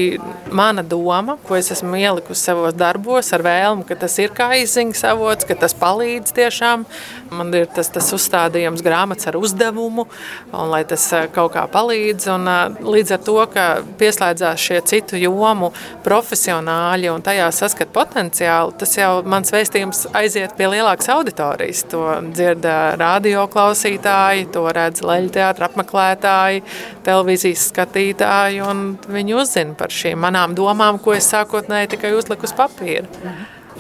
mana 0.52 0.84
doma, 0.84 1.38
ko 1.48 1.56
es 1.58 1.72
esmu 1.74 2.00
ielikusi 2.00 2.50
savos 2.50 2.76
darbos 2.78 3.32
ar 3.36 3.44
vēlmu, 3.46 3.86
ka 3.88 3.98
tas 4.04 4.18
ir 4.22 4.34
kā 4.36 4.50
izziņas 4.62 5.04
avots, 5.12 5.48
ka 5.48 5.58
tas 5.60 5.76
palīdz 5.78 6.34
tiešām. 6.38 6.86
Man 7.32 7.54
ir 7.56 7.70
tas, 7.72 7.88
tas 7.94 8.10
uzstādījums 8.16 8.84
grāmatas 8.84 9.30
ar 9.30 9.38
uzdevumu, 9.40 10.08
un 10.52 10.72
lai 10.74 10.82
tas 10.88 11.06
kaut 11.36 11.54
kā 11.56 11.64
palīdz. 11.72 12.28
Un, 12.34 12.50
līdz 12.84 13.16
ar 13.16 13.22
to, 13.28 13.38
ka 13.54 13.66
pieslēdzās 14.02 14.60
šie 14.60 14.82
citu 14.90 15.20
jomu 15.22 15.72
profesionāļi 16.06 17.12
un 17.14 17.24
tajā 17.24 17.48
saskat 17.56 17.94
potenciālu, 17.96 18.76
tas 18.82 18.98
jau 18.98 19.12
mans 19.28 19.54
vēstījums 19.54 20.08
aiziet 20.18 20.58
pie 20.58 20.72
lielākas 20.74 21.12
auditorijas. 21.14 21.86
To 21.94 22.04
dzird 22.32 22.66
radio 23.00 23.46
klausītāji, 23.52 24.50
to 24.52 24.66
redz 24.76 25.06
leļu 25.06 25.32
teātra 25.38 25.70
apmeklētāji 25.70 26.66
televīzijas 27.06 27.70
skatītāji, 27.72 28.62
un 28.72 28.84
viņi 29.12 29.36
uzzina 29.38 29.76
par 29.78 29.94
šīm 29.94 30.22
manām 30.24 30.56
domām, 30.58 31.00
ko 31.02 31.16
es 31.18 31.30
sākotnēji 31.32 31.94
tikai 31.96 32.14
uzliku 32.18 32.48
uz 32.48 32.56
papīra. 32.58 33.06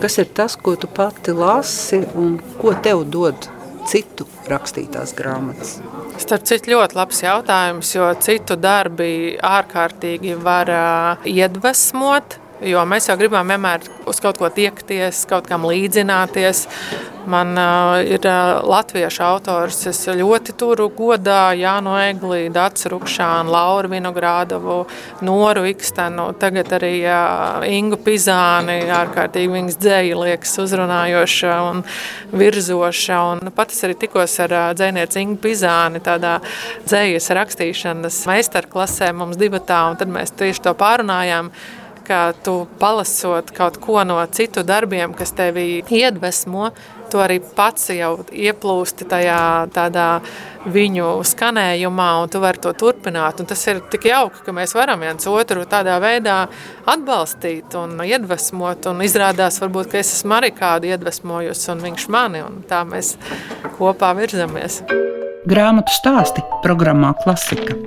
Kas 0.01 0.17
ir 0.21 0.29
tas, 0.33 0.55
ko 0.57 0.75
tu 0.79 0.89
pati 0.89 1.33
lasi 1.35 2.01
un 2.17 2.37
ko 2.61 2.73
tev 2.83 3.03
dod 3.11 3.49
citu 3.89 4.25
rakstītās 4.49 5.13
grāmatas? 5.17 5.75
Starp 6.21 6.45
citu, 6.49 6.71
ļoti 6.73 6.97
labs 6.97 7.21
jautājums, 7.23 7.91
jo 7.95 8.07
citu 8.23 8.57
darbi 8.59 9.37
ārkārtīgi 9.37 10.37
var 10.41 10.71
iedvesmot. 11.27 12.37
Jo 12.61 12.83
mēs 12.85 13.07
jau 13.09 13.15
gribam 13.17 13.49
vienmēr 13.49 13.87
uz 14.09 14.19
kaut 14.21 14.37
ko 14.37 14.49
tiekties, 14.53 15.23
kaut 15.29 15.47
kam 15.49 15.65
līdzināties. 15.65 16.67
Man 17.25 17.57
uh, 17.57 18.01
ir 18.01 18.23
uh, 18.25 18.63
latviešu 18.65 19.21
autors, 19.21 19.77
es 19.85 19.99
ļoti 20.09 20.55
turu 20.57 20.87
godā 20.95 21.51
Jānu 21.53 21.93
Egli, 22.01 22.47
Dācis 22.53 22.87
Rukšānu, 22.89 23.51
Lauru 23.53 23.91
Vinogrādovu, 23.91 24.77
Noru 25.21 25.67
Ikstenu, 25.69 26.31
tagad 26.41 26.71
arī 26.79 26.95
uh, 27.05 27.65
Ingu 27.69 27.99
Pizāni, 28.01 28.79
ārkārtīgi 28.89 29.53
viņas 29.53 29.77
dzēja 29.83 30.17
liekas 30.17 30.55
uzrunājoša 30.63 31.59
un 31.67 31.83
virzoša. 32.33 33.19
Un 33.35 33.53
pat 33.53 33.75
es 33.75 33.85
arī 33.85 33.99
tikos 34.01 34.39
ar 34.41 34.55
uh, 34.57 34.63
dzēnieci 34.77 35.21
Ingu 35.21 35.37
Pizāni 35.45 36.01
tādā 36.01 36.39
dzējas 36.87 37.29
rakstīšanas 37.37 38.17
meistarklasē 38.31 39.11
mums 39.13 39.37
divatā, 39.37 39.83
un 39.91 40.01
tad 40.01 40.09
mēs 40.09 40.33
tieši 40.41 40.65
to 40.65 40.73
pārunājām 40.81 41.53
ka 42.11 42.33
tu 42.43 42.65
palasot 42.79 43.53
kaut 43.55 43.77
ko 43.79 44.01
no 44.03 44.17
citu 44.35 44.65
darbiem, 44.67 45.13
kas 45.15 45.31
tevi 45.37 45.83
iedvesmo, 45.85 46.71
tu 47.11 47.19
arī 47.21 47.39
pats 47.55 47.89
jau 47.93 48.13
ieplūsti 48.31 49.07
tajā 49.11 49.41
tādā 49.75 50.07
viņu 50.71 51.09
skanējumā, 51.25 52.09
un 52.23 52.31
tu 52.31 52.41
vari 52.43 52.61
to 52.63 52.73
turpināt. 52.77 53.41
Un 53.41 53.49
tas 53.49 53.63
ir 53.67 53.81
tik 53.91 54.07
jauki, 54.11 54.43
ka 54.45 54.55
mēs 54.55 54.75
varam 54.77 55.03
viens 55.03 55.27
otru 55.29 55.65
tādā 55.69 55.97
veidā 56.03 56.43
atbalstīt 56.89 57.75
un 57.79 57.97
iedvesmot. 58.05 58.89
Un 58.91 59.05
izrādās, 59.05 59.61
varbūt, 59.63 59.91
ka 59.91 60.01
es 60.01 60.13
esmu 60.17 60.37
arī 60.39 60.53
kādu 60.57 60.91
iedvesmojusi, 60.91 61.67
un 61.73 61.87
viņš 61.87 62.07
mani, 62.13 62.45
un 62.45 62.61
tā 62.69 62.83
mēs 62.87 63.15
kopā 63.79 64.13
virzamies. 64.19 64.83
Grāmatu 65.49 65.95
stāsti 65.97 66.45
programmā 66.61 67.15
Klasika 67.23 67.79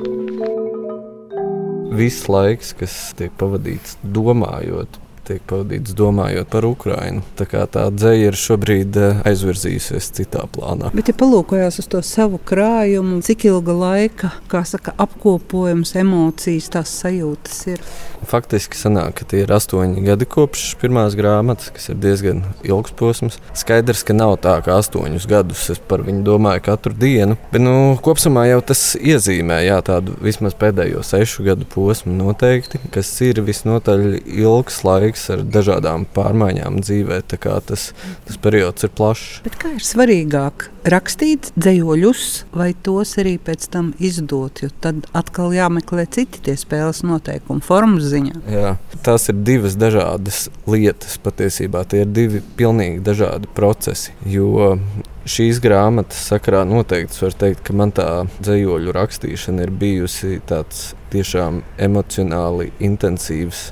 viss 1.95 2.27
laiks, 2.27 2.73
kas 2.79 2.95
tiek 3.19 3.35
pavadīts 3.39 3.99
domājot 4.03 4.99
tiek 5.29 5.43
pavadīts 5.49 5.95
domājot 5.97 6.51
par 6.53 6.67
Ukrajinu. 6.69 7.25
Tā 7.39 7.47
kā 7.49 7.65
tā 7.71 7.87
dzēja 7.95 8.31
ir 8.31 8.39
šobrīd 8.39 8.99
eh, 9.01 9.23
aizvirzījusies 9.31 10.11
citā 10.19 10.45
plānā. 10.53 10.93
Bet, 10.95 11.11
ja 11.11 11.17
palūkojas 11.19 11.81
uz 11.83 11.89
to 11.91 12.03
savu 12.05 12.39
krājumu, 12.39 13.21
cik 13.25 13.47
ilga 13.51 13.77
laika, 13.79 14.33
kā 14.53 14.65
saka, 14.69 14.95
apkopojums, 15.05 15.95
emocijas, 16.01 16.71
tās 16.75 16.93
sajūtas 17.03 17.63
ir? 17.73 17.85
Faktiski 18.29 18.79
sanāk, 18.79 19.19
ka 19.21 19.29
tie 19.29 19.43
ir 19.45 19.53
astoņi 19.53 20.05
gadi 20.05 20.29
kopš 20.29 20.67
pirmās 20.81 21.17
grāmatas, 21.19 21.73
kas 21.75 21.91
ir 21.93 21.99
diezgan 22.01 22.45
ilgs 22.65 22.95
posms. 22.97 23.41
Skaidrs, 23.57 24.05
ka 24.07 24.17
nav 24.17 24.39
tā, 24.45 24.57
ka 24.65 24.79
astoņus 24.81 25.29
gadus 25.29 25.67
es 25.75 25.81
par 25.81 26.05
viņu 26.07 26.25
domāju 26.27 26.65
katru 26.65 26.95
dienu, 26.97 27.37
bet 27.53 27.65
nu, 27.65 27.75
kopumā 28.05 28.47
jau 28.49 28.61
tas 28.73 28.85
iezīmē 28.97 29.61
jā, 29.67 29.81
tādu 29.85 30.17
vismaz 30.25 30.57
pēdējo 30.59 31.05
sešu 31.05 31.45
gadu 31.49 31.69
posmu 31.69 32.15
noteikti, 32.17 32.81
kas 32.95 33.11
ir 33.25 33.43
visnotaļ 33.45 34.07
ilgs 34.25 34.81
laiks 34.87 35.14
laiks 35.15 35.31
ar 35.31 35.43
dažādām 35.47 36.07
pārmaiņām 36.15 36.81
dzīvē. 36.83 37.23
Tas, 37.29 37.93
tas 38.27 38.37
periods 38.43 38.85
ir 38.85 38.91
plašs. 38.91 39.43
Bet 39.45 39.57
kā 39.61 39.75
ir 39.77 39.85
svarīgāk 39.85 40.71
rakstīt 40.85 41.53
dzējoļus, 41.57 42.47
vai 42.53 42.75
tos 42.75 43.17
arī 43.19 43.39
pēc 43.39 43.69
tam 43.71 43.95
izdot? 43.99 44.63
Jo 44.63 44.71
tad 44.81 45.07
atkal 45.15 45.55
jāmeklē 45.55 46.07
citi 46.11 46.43
tie 46.43 46.57
spēles 46.57 47.05
noteikumi, 47.05 47.63
formas 47.63 48.11
ziņā. 48.11 48.43
Jā, 48.51 48.77
tās 49.05 49.29
ir 49.31 49.41
divas 49.45 49.77
dažādas 49.77 50.49
lietas 50.67 51.19
patiesībā. 51.23 51.85
Tie 51.87 52.05
ir 52.05 52.13
divi 52.13 52.43
pilnīgi 52.57 53.03
dažādi 53.05 53.49
procesi. 53.55 54.13
Jo 54.27 54.79
šīs 55.25 55.61
grāmatas 55.65 56.27
sakarā 56.29 56.65
noteikti 56.69 57.23
var 57.23 57.39
teikt, 57.41 57.65
ka 57.65 57.73
man 57.77 57.95
tā 57.97 58.27
dzējoļu 58.43 58.93
rakstīšana 58.93 59.65
ir 59.65 59.73
bijusi 59.73 60.41
tāds 60.49 60.93
tiešām 61.15 61.63
emocionāli 61.81 62.73
intensīvs 62.83 63.71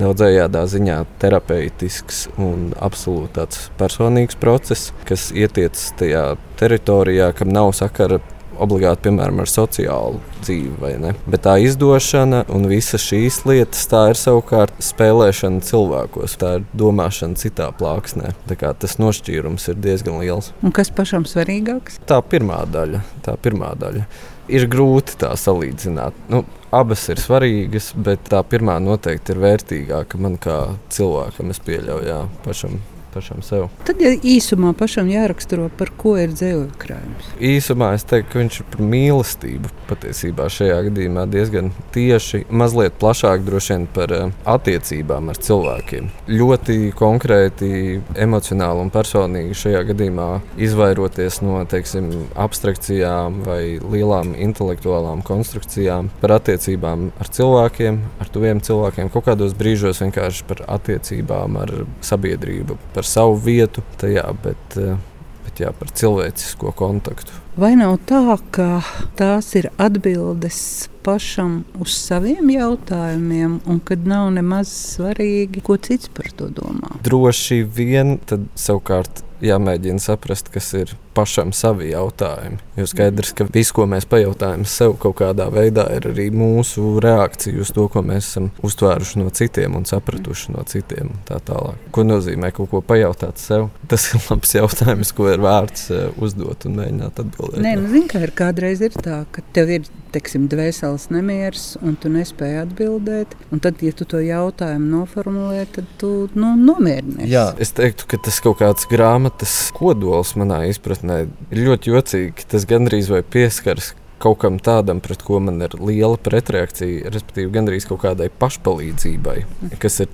daudzējādā 0.00 0.62
ziņā 0.72 0.98
terapeitisks 1.22 2.24
un 2.40 2.70
absolūti 2.80 3.34
tāds 3.36 3.66
personīgs 3.80 4.38
process, 4.40 4.92
kas 5.08 5.30
ietiec 5.36 5.78
tajā 6.00 6.24
teritorijā, 6.60 7.32
kam 7.36 7.52
nav 7.52 7.72
sakara 7.76 8.20
obligāti 8.62 9.08
piemēram, 9.08 9.42
ar 9.42 9.50
sociālu 9.50 10.20
dzīvi. 10.42 11.12
Bet 11.30 11.44
tā 11.46 11.56
izdošana 11.62 12.44
un 12.52 12.66
visas 12.70 13.04
šīs 13.04 13.42
lietas, 13.48 13.84
tā 13.90 14.08
ir 14.12 14.18
savukārt 14.18 14.74
spēlēšana 14.82 15.62
cilvēkos, 15.66 16.36
tā 16.40 16.56
ir 16.58 16.66
domāšana 16.78 17.38
citā 17.40 17.70
plāksnē. 17.78 18.34
Tas 18.48 18.98
nošķīrums 19.02 19.68
ir 19.72 19.80
diezgan 19.82 20.20
liels. 20.22 20.52
Un 20.62 20.74
kas 20.74 20.92
pašam 20.94 21.26
svarīgāks? 21.28 22.00
Tā 22.08 22.20
pirmā 22.24 22.62
daļa. 22.72 23.02
Tā 23.26 23.36
pirmā 23.42 23.74
daļa. 23.78 24.06
Ir 24.52 24.66
grūti 24.70 25.14
tā 25.20 25.30
salīdzināt. 25.38 26.16
Nu, 26.32 26.42
abas 26.74 27.04
ir 27.12 27.20
svarīgas, 27.22 27.92
bet 27.94 28.26
tā 28.32 28.42
pirmā 28.46 28.80
noteikti 28.82 29.36
ir 29.36 29.42
vērtīgāka 29.44 30.18
man 30.20 30.38
kā 30.42 30.58
cilvēkam. 30.92 31.54
Es 31.54 31.62
pieļauju, 31.62 32.08
jā, 32.10 32.18
pašam 32.46 32.80
pašam 33.12 33.42
sev. 33.46 33.68
Tad, 33.86 34.00
ja 34.02 34.12
īsumā 34.16 34.72
pašam 34.78 35.10
jāraksturo, 35.12 35.68
par 35.78 35.92
ko 35.98 36.14
ir 36.20 36.32
dzīvojuma 36.34 36.78
krājums? 36.80 37.30
Īsumā 37.42 37.92
es 37.96 38.06
teiktu, 38.08 38.30
ka 38.32 38.40
viņš 38.42 38.60
ir 38.60 38.68
par 38.72 38.84
mīlestību. 38.92 39.72
Patiesībā 39.92 40.48
šajā 40.52 40.78
gadījumā 40.88 41.26
diezgan 41.30 41.72
tieši, 41.94 42.44
mazliet 42.48 42.96
plašāk 43.00 43.44
droši 43.46 43.74
vien 43.74 43.86
par 43.94 44.12
uh, 44.16 44.32
attiecībām 44.48 45.30
ar 45.32 45.40
cilvēkiem. 45.42 46.08
Ļoti 46.32 46.78
konkrēti, 46.96 48.00
emocionāli 48.20 48.86
un 48.86 48.92
personīgi 48.94 49.58
šajā 49.62 49.82
gadījumā 49.92 50.28
izvairoties 50.62 51.40
no 51.44 51.60
teiksim, 51.68 52.10
abstrakcijām 52.38 53.42
vai 53.46 53.62
lielām 53.80 54.34
intelektuālām 54.38 55.22
konstrukcijām 55.26 56.10
par 56.22 56.36
attiecībām 56.38 57.10
ar 57.20 57.32
cilvēkiem, 57.36 58.00
ar 58.22 58.32
tuviem 58.32 58.62
cilvēkiem, 58.64 59.12
kaut 59.12 59.28
kādos 59.28 59.56
brīžos 59.58 60.02
vienkārši 60.04 60.46
par 60.48 60.64
attiecībām 60.78 61.58
ar 61.62 61.74
sabiedrību. 62.04 62.78
Par 62.94 63.01
par 63.02 63.08
savu 63.10 63.34
vietu 63.34 63.82
tajā, 63.98 64.22
bet, 64.44 64.76
eh, 64.76 64.96
bet 65.44 65.58
jā, 65.58 65.72
par 65.74 65.88
cilvēcisko 65.90 66.70
kontaktu. 66.78 67.32
Vai 67.58 67.74
nav 67.74 67.98
tā, 68.06 68.38
ka 68.54 68.84
tās 69.18 69.48
ir 69.58 69.70
atbildes 69.76 70.88
pašam 71.02 71.64
uz 71.82 71.90
saviem 71.98 72.46
jautājumiem, 72.46 73.58
un 73.66 73.80
kad 73.80 74.06
nav 74.06 74.30
nemaz 74.32 74.70
svarīgi, 74.70 75.64
ko 75.66 75.76
cits 75.76 76.08
par 76.14 76.30
to 76.36 76.46
domā? 76.46 76.94
Droši 77.02 77.64
vien, 77.66 78.20
tad 78.24 78.46
savukārt 78.54 79.24
jāmēģina 79.42 79.98
saprast, 79.98 80.52
kas 80.54 80.72
ir 80.78 80.94
pašam 81.14 81.52
savi 81.56 81.90
jautājumi. 81.92 82.58
Jo 82.78 82.86
skaidrs, 82.88 83.32
ka 83.36 83.46
viss, 83.52 83.74
ko 83.74 83.86
mēs 83.90 84.06
pajautājam 84.08 84.64
sev, 84.68 84.96
kaut 85.02 85.18
kādā 85.20 85.48
veidā 85.52 85.86
ir 85.96 86.08
arī 86.12 86.28
mūsu 86.34 86.96
reakcija 87.02 87.62
uz 87.62 87.72
to, 87.74 87.86
ko 87.92 88.04
mēs 88.06 88.32
esam 88.32 88.50
uztvēruši 88.64 89.22
no 89.22 89.32
citiem 89.34 89.76
un 89.78 89.86
sapratuši 89.88 90.56
no 90.56 90.66
citiem. 90.68 91.12
Tā 91.28 91.40
tālāk. 91.44 91.80
Ko 91.94 92.06
nozīmē 92.06 92.52
kaut 92.56 92.72
ko 92.72 92.82
pajautāt 92.86 93.42
sev? 93.42 93.68
Tas 93.90 94.08
ir 94.12 94.22
labs 94.30 94.54
jautājums, 94.56 95.14
ko 95.16 95.28
ir 95.32 95.42
vērts 95.44 95.90
eh, 95.92 96.06
uzdot 96.22 96.68
un 96.68 96.78
mēģināt 96.80 97.24
atbildēt. 97.24 97.64
Nē, 97.64 97.76
nu, 97.80 97.90
zini, 97.92 98.08
ka 98.10 98.22
ir 98.24 98.34
kādreiz 98.36 98.84
ir 98.84 98.96
tā, 98.96 99.24
ka 99.32 99.44
tev 99.56 99.76
ir 99.78 99.90
teiksim, 100.12 100.46
dvēseles 100.52 101.08
nemieris, 101.12 101.64
un 101.84 101.96
tu 102.00 102.10
nespēji 102.12 102.60
atbildēt. 102.66 103.34
Un 103.52 103.62
tad, 103.64 103.80
ja 103.84 103.94
tu 103.96 104.06
to 104.08 104.20
jautājumu 104.22 104.90
noformulē, 104.98 105.64
tad 105.72 105.88
tu 106.00 106.10
nu, 106.36 106.52
nomierinies. 106.60 107.28
Jā, 107.30 107.46
es 107.62 107.72
teiktu, 107.76 108.08
ka 108.10 108.20
tas 108.26 108.40
kaut 108.44 108.60
kāds 108.60 108.88
grāmatas 108.90 109.56
kodols 109.76 110.34
manā 110.40 110.62
izpratnē 110.70 111.01
ir 111.02 111.64
ļoti 111.66 111.92
jocīgi. 111.92 112.46
Tas 112.52 112.68
gandrīz 112.68 113.10
vai 113.12 113.22
pieskaras 113.22 113.92
kaut 114.22 114.38
kam 114.42 114.58
tādam, 114.62 115.00
pret 115.02 115.22
ko 115.26 115.40
man 115.42 115.58
ir 115.64 115.74
liela 115.82 116.18
pretreakcija, 116.22 117.10
respektīvi, 117.10 117.50
gandrīz 117.54 117.88
kaut 117.88 118.04
kādai 118.04 118.28
pašpalīdzībai, 118.42 119.36
kas 119.82 119.98
ir 120.04 120.12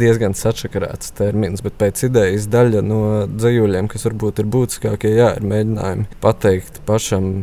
diezgan 0.00 0.36
sačakarēts 0.38 1.12
termins, 1.18 1.60
bet 1.64 1.76
pēc 1.80 2.06
idejas 2.08 2.48
daļa 2.52 2.80
no 2.86 3.02
dzīsļiem, 3.34 3.90
kas 3.92 4.08
varbūt 4.08 4.40
ir 4.40 4.48
būtiskākie, 4.54 5.12
jā, 5.18 5.34
ir 5.36 5.48
mēģinājumi 5.50 6.08
pateikt 6.24 6.80
pašam 6.88 7.34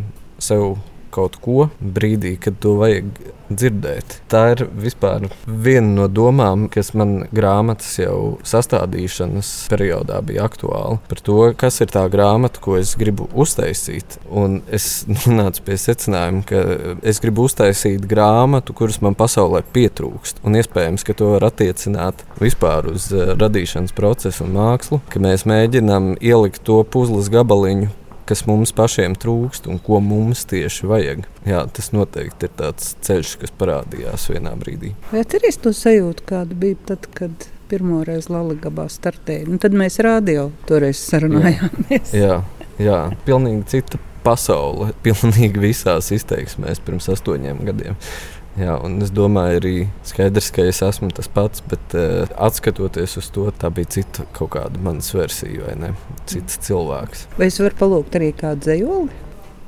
sev 0.42 0.80
kaut 1.14 1.38
ko 1.44 1.70
brīdī, 1.82 2.38
kad 2.42 2.60
to 2.64 2.78
vajag 2.80 3.12
dzirdēt. 3.52 4.18
Tā 4.32 4.42
ir 4.54 4.64
vispār 4.80 5.28
viena 5.46 5.90
no 5.96 6.08
domām, 6.08 6.68
kas 6.72 6.94
man 6.98 7.26
grāmatas 7.36 7.94
jau 8.00 8.38
sastādīšanas 8.48 9.50
periodā 9.72 10.22
bija 10.26 10.46
aktuāla. 10.48 11.00
Par 11.12 11.22
to, 11.24 11.40
kas 11.60 11.82
ir 11.84 11.92
tā 11.94 12.06
grāmata, 12.12 12.62
ko 12.64 12.78
es 12.80 12.94
gribu 13.00 13.28
uztaisīt. 13.34 14.20
Un 14.30 14.62
es 14.72 15.04
nonācu 15.10 15.66
pie 15.68 15.78
secinājuma, 15.82 16.44
ka 16.48 16.64
es 17.08 17.22
gribu 17.24 17.48
uztaisīt 17.50 18.08
grāmatu, 18.10 18.76
kuras 18.78 19.02
man 19.04 19.18
pasaulē 19.20 19.64
pietrūkst. 19.76 20.44
Un 20.48 20.60
iespējams, 20.60 21.06
ka 21.08 21.18
to 21.18 21.34
var 21.36 21.50
attiecināt 21.52 22.26
vispār 22.42 22.92
uz 22.94 23.12
eh, 23.14 23.34
radīšanas 23.40 23.96
procesu 23.98 24.46
un 24.48 24.56
mākslu, 24.58 25.02
ka 25.12 25.22
mēs 25.24 25.48
mēģinām 25.50 26.16
ielikt 26.22 26.64
to 26.68 26.82
puzles 26.88 27.32
gabaliņu 27.34 27.92
kas 28.32 28.46
mums 28.48 28.72
pašiem 28.72 29.18
trūkst 29.20 29.66
un 29.68 29.80
ko 29.84 30.00
mums 30.04 30.46
tieši 30.48 30.88
vajag. 30.88 31.26
Jā, 31.48 31.66
tas 31.76 31.92
noteikti 31.92 32.48
ir 32.48 32.54
tāds 32.56 32.94
ceļš, 33.04 33.34
kas 33.42 33.52
parādījās 33.60 34.30
vienā 34.32 34.54
brīdī. 34.60 34.94
Vai 35.12 35.26
atceries 35.26 35.60
to 35.60 35.74
sajūtu, 35.76 36.24
kāda 36.30 36.56
bija 36.62 36.80
tad, 36.94 37.10
kad 37.18 37.50
pirmo 37.72 38.00
reizi 38.08 38.32
Latvijā 38.32 38.88
startēja? 38.96 39.50
Nu, 39.52 39.60
tad 39.60 39.76
mēs 39.76 40.00
rādio 40.04 40.48
toreiz 40.70 41.02
sarunājāmies. 41.04 42.14
Jā, 42.16 42.40
jā, 42.80 42.88
jā 42.88 43.02
pilnīgi 43.28 43.68
cita 43.74 44.00
pasaule, 44.24 44.94
pilnīgi 45.06 45.66
visās 45.68 46.14
izteiksmēs 46.16 46.80
pirms 46.86 47.12
astoņiem 47.12 47.66
gadiem. 47.68 48.00
Jā, 48.60 48.74
un 48.84 48.98
es 49.00 49.14
domāju, 49.16 49.60
arī 49.62 49.76
skaidrs, 50.04 50.50
ka 50.52 50.66
es 50.68 50.82
esmu 50.84 51.08
tas 51.16 51.30
pats, 51.32 51.64
bet 51.72 51.96
uh, 51.96 52.28
atskatoties 52.36 53.16
uz 53.22 53.30
to, 53.32 53.46
tā 53.56 53.72
bija 53.72 53.94
cita 53.96 54.26
kaut 54.36 54.52
kāda 54.58 54.82
manas 54.84 55.14
versija, 55.16 55.70
vai 55.70 55.78
ne? 55.80 55.92
Cits 56.28 56.60
cilvēks. 56.68 57.30
Vai 57.40 57.48
es 57.48 57.62
varu 57.64 57.80
palūgt 57.80 58.18
arī 58.20 58.34
kādu 58.36 58.68
dzējoli? 58.68 59.22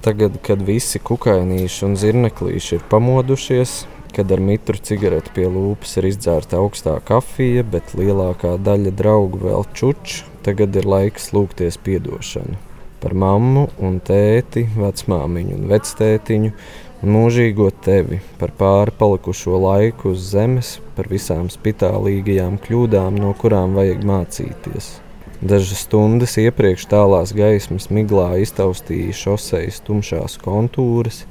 Tagad, 0.03 0.35
kad 0.43 0.59
visi 0.67 0.99
kukainīši 0.99 1.85
un 1.87 1.95
zirneklīši 1.95 2.75
ir 2.75 2.83
pamodušies, 2.91 3.77
kad 4.13 4.31
ar 4.35 4.43
mitru 4.43 4.75
cigareti 4.75 5.31
pie 5.33 5.47
lūpas 5.47 5.95
ir 6.01 6.09
izdzērta 6.11 6.59
augstā 6.59 6.97
kafija, 7.07 7.63
bet 7.63 7.95
lielākā 7.95 8.57
daļa 8.67 8.91
draugu 8.99 9.39
vēl 9.47 9.63
čuč, 9.79 10.19
tagad 10.43 10.75
ir 10.75 10.89
laiks 10.91 11.31
lūgties 11.31 11.79
piedošanu. 11.87 12.59
Par 12.99 13.15
mammu 13.15 13.69
un 13.83 14.01
tēti, 14.03 14.67
vecmāmiņu 14.75 15.55
un 15.55 15.71
vectētiņu, 15.71 16.51
mūžīgo 17.03 17.67
tevi, 17.83 18.21
par 18.39 18.53
pāri 18.55 18.93
palikušo 18.95 19.57
laiku 19.59 20.13
uz 20.13 20.23
zemes, 20.31 20.77
par 20.95 21.09
visām 21.11 21.49
spitālīgajām 21.51 22.55
kļūdām, 22.63 23.17
no 23.19 23.33
kurām 23.39 23.75
vajag 23.77 24.05
mācīties. 24.07 24.89
Dažas 25.43 25.83
stundas 25.83 26.37
iepriekš 26.39 26.85
tālās 26.87 27.33
gaismas 27.35 27.89
miglā 27.91 28.29
iztaustīja 28.39 29.11
šoseis 29.19 29.81
tumšās 29.83 30.37
kontūras, 30.39 31.25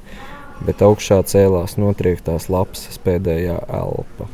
bet 0.66 0.84
augšā 0.84 1.22
cēlās 1.32 1.78
notriektās 1.80 2.50
lapas 2.52 3.00
pēdējā 3.06 3.56
elpa. 3.72 4.28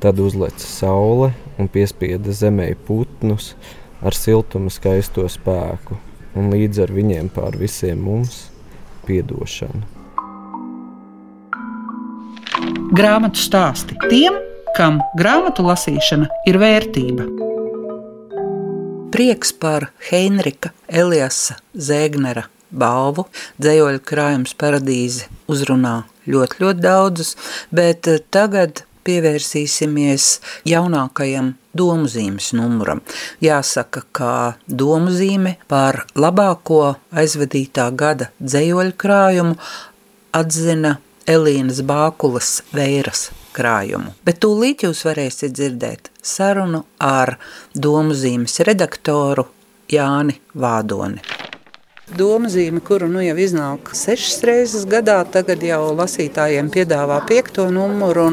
Tad 0.00 0.22
uzleca 0.22 0.62
saule 0.62 1.32
un 1.58 1.68
piespieda 1.68 2.32
zemē 2.32 2.70
putnus 2.86 3.56
ar 4.00 4.16
siltuma 4.16 4.70
skaisto 4.72 5.26
spēku, 5.28 5.98
un 6.38 6.54
līdz 6.54 6.86
ar 6.86 6.94
viņiem 6.94 7.34
pār 7.34 7.58
visiem 7.58 8.06
mums 8.06 8.44
piedošanu. 9.08 9.99
Grāmatu 12.90 13.38
stāsti 13.38 13.94
tiem, 14.10 14.34
kam 14.74 14.96
grāmatu 15.14 15.62
lasīšana 15.62 16.26
ir 16.50 16.56
vērtība. 16.58 17.22
Prieks 19.14 19.52
par 19.54 19.92
Heinrika 20.08 20.72
Eliasa 20.90 21.54
Zēgnera 21.70 22.48
balvu. 22.74 23.28
Dzējoļu 23.62 24.00
krājums 24.10 24.56
paradīze 24.58 25.28
uzrunā 25.46 26.00
ļoti, 26.26 26.58
ļoti 26.64 26.82
daudzus, 26.82 27.36
bet 27.70 28.10
eh, 28.10 28.18
tagad 28.34 28.82
pievērsīsimies 29.06 30.26
jaunākajam 30.66 31.52
domu 31.70 32.10
zīmes 32.10 32.50
numuram. 32.58 33.04
Jāsaka, 33.38 34.02
ka 34.10 34.32
domu 34.66 35.14
zīme 35.14 35.60
par 35.70 36.08
labāko 36.18 36.96
aizvadītā 37.14 37.86
gada 37.94 38.32
dzējoļu 38.42 38.98
krājumu 38.98 39.54
atzina 40.34 40.96
Elīnas 41.30 41.78
Bākulas 41.86 42.56
veiras 42.74 43.28
krājumu. 43.54 44.14
Bet 44.26 44.40
tūlīt 44.42 44.82
jūs 44.86 45.04
varēsiet 45.06 45.54
dzirdēt 45.54 46.10
sarunu 46.22 46.82
ar 46.98 47.36
domu 47.74 48.16
zīmes 48.18 48.58
redaktoru 48.66 49.46
Jāni 49.90 50.40
Vādoni. 50.54 51.22
Domzīme, 52.18 52.80
kuru 52.82 53.06
nu 53.06 53.20
jau 53.22 53.36
iznāk 53.38 53.92
sešas 53.94 54.40
reizes 54.48 54.86
gadā, 54.90 55.20
tagad 55.30 55.62
jau 55.62 55.92
lasītājiem 55.94 56.66
piedāvā 56.74 57.20
piekto 57.28 57.68
numuru. 57.70 58.32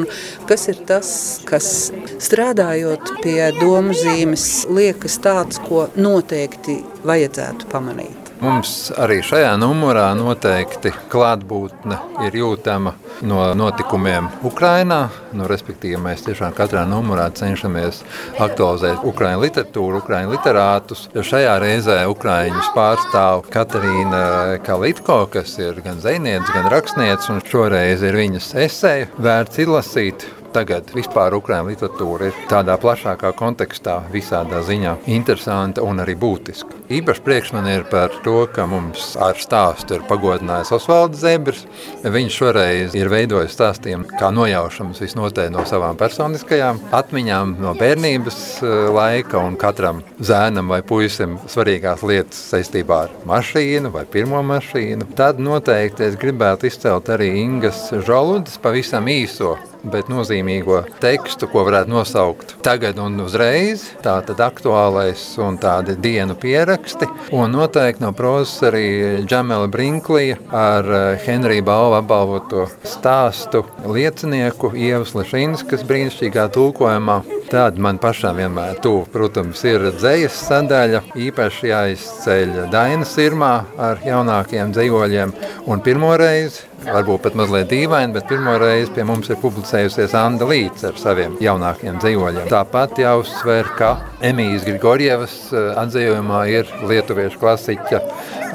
Kas 0.49 0.65
ir 0.73 0.81
tas, 0.89 1.11
kas 1.45 1.91
strādājot 2.17 3.19
pie 3.21 3.51
domzīmes, 3.59 4.65
liekas 4.73 5.19
tāds, 5.21 5.61
ko 5.69 5.85
noteikti 5.93 6.79
vajadzētu 7.05 7.69
pamanīt? 7.69 8.26
Mums 8.37 8.91
arī 8.93 9.17
šajā 9.25 9.55
numurā 9.57 10.11
noteikti 10.13 10.91
klātbūtne 11.09 11.95
ir 12.27 12.35
jūtama 12.37 12.91
no 13.25 13.39
notikumiem 13.57 14.27
Ukrajinā. 14.45 14.99
Nu, 15.33 15.47
respektīvi, 15.49 15.97
mēs 16.01 16.21
tiešām 16.27 16.53
katrā 16.57 16.83
numurā 16.85 17.25
cenšamies 17.33 18.03
aktualizēt 18.37 19.01
Ukrāņu 19.09 19.41
literatūru, 19.41 20.03
Ukrāņu 20.03 20.35
literātus. 20.35 21.07
Šajā 21.17 21.55
reizē 21.63 21.97
Ukrāņus 22.11 22.69
pārstāv 22.77 23.47
Katarīna 23.53 24.21
Kalitko, 24.65 25.23
kas 25.33 25.57
ir 25.57 25.81
gan 25.85 25.97
zvejniece, 26.03 26.53
gan 26.53 26.69
rakstniece. 26.73 27.39
Šoreiz 27.49 28.05
ir 28.05 28.21
viņas 28.21 28.51
esēja 28.67 29.09
vērts 29.17 29.65
izlasīt 29.65 30.27
tagad 30.55 30.91
vispār 30.95 31.35
Ukrāņu 31.37 31.71
literatūra 31.71 32.29
ir 32.29 32.41
tādā 32.51 32.77
plašākā 32.81 33.33
kontekstā, 33.37 33.99
visādā 34.13 34.61
ziņā 34.65 34.97
interesanta 35.13 35.83
un 35.85 36.01
arī 36.03 36.15
būtiska. 36.19 36.77
Īpaši 36.87 37.23
prieks 37.25 37.51
man 37.51 37.67
ir 37.67 37.83
par 37.91 38.13
to, 38.23 38.45
ka 38.53 38.63
mums 38.69 39.09
ar 39.19 39.35
stāstu 39.41 39.97
ir 39.97 40.05
pagodinājis 40.07 40.71
Osvalds 40.77 41.19
Zebrs. 41.19 41.65
Viņš 42.03 42.37
šoreiz 42.39 42.95
ir 42.95 43.11
veidojis 43.11 43.57
stāstījumu 43.57 44.07
kā 44.19 44.29
nojaušams 44.31 45.01
visnotaļ 45.03 45.51
no 45.51 45.65
savām 45.67 45.99
personiskajām 45.99 46.79
atmiņām 46.95 47.57
no 47.63 47.73
bērnības 47.77 48.39
eh, 48.61 48.75
laika 48.95 49.43
un 49.43 49.59
katram 49.59 50.03
zēnam 50.23 50.71
vai 50.71 50.81
puisim 50.87 51.37
svarīgās 51.51 52.05
lietas 52.07 52.39
saistībā 52.53 53.01
ar 53.07 53.15
mašīnu 53.27 53.91
vai 53.91 54.05
pirmo 54.07 54.39
mašīnu. 54.47 55.11
Tad 55.19 55.41
noteikti 55.43 56.07
es 56.07 56.19
gribētu 56.19 56.71
izcelt 56.71 57.11
arī 57.11 57.33
Ingas 57.43 57.89
Žoludas 58.07 58.59
pavisam 58.63 59.11
īso 59.11 59.57
bet 59.91 60.11
nozīmīgo 60.11 60.81
tekstu, 61.03 61.49
ko 61.51 61.63
varētu 61.67 61.91
nosaukt 61.91 62.55
tagad 62.65 62.99
un 63.01 63.19
uzreiz. 63.23 63.85
Tā 64.03 64.17
tad 64.27 64.41
aktuālais 64.43 65.23
un 65.43 65.59
tādi 65.61 65.97
dienu 66.01 66.37
pieraksti. 66.39 67.09
Un 67.35 67.55
noteikti 67.55 68.03
no 68.05 68.13
prozas 68.17 68.59
arī 68.69 68.87
Džamela 69.25 69.69
Brinklija 69.71 70.39
ar 70.51 70.91
eh, 70.99 71.07
Henrija 71.25 71.65
Balvu 71.67 71.99
apbalvoto 72.01 72.67
stāstu 72.87 73.63
liecinieku 73.87 74.73
Ievas 74.75 75.15
Lešinskas 75.17 75.85
brīnišķīgā 75.87 76.49
tulkojumā 76.55 77.21
Tāda 77.47 77.79
man 77.79 77.95
pašām 78.03 78.41
vienmēr 78.41 78.79
tuvu, 78.83 79.05
protams, 79.13 79.61
ir 79.67 79.85
dzējas 79.95 80.39
sadaļa. 80.49 81.03
Īpaši 81.27 81.69
jāizceļ 81.69 82.55
Dainas 82.73 83.13
sirmā 83.15 83.53
ar 83.79 84.01
jaunākiem 84.03 84.73
dzējoļiem. 84.75 85.31
Un 85.71 85.83
pirmo 85.85 86.11
reizi 86.19 86.65
varbūt 86.85 87.23
pat 87.23 87.37
mazliet 87.39 87.69
dīvaini, 87.71 88.13
bet 88.15 88.27
pirmo 88.29 88.53
reizi 88.61 88.91
pie 88.95 89.05
mums 89.07 89.29
ir 89.31 89.39
publicējusies 89.41 90.15
Anna 90.17 90.47
Līts 90.49 90.85
ar 90.87 90.99
saviem 90.99 91.37
jaunākiem 91.43 91.99
dzīvoļiem. 92.03 92.49
Tāpat 92.51 92.99
jāuzsver, 93.01 93.71
ka 93.79 93.93
Emīļas 94.27 94.67
Grigorjevas 94.67 95.37
eh, 95.53 95.69
atzījumā 95.83 96.43
ir 96.51 96.71
lietuviešu 96.89 97.39
klasiķa 97.41 98.01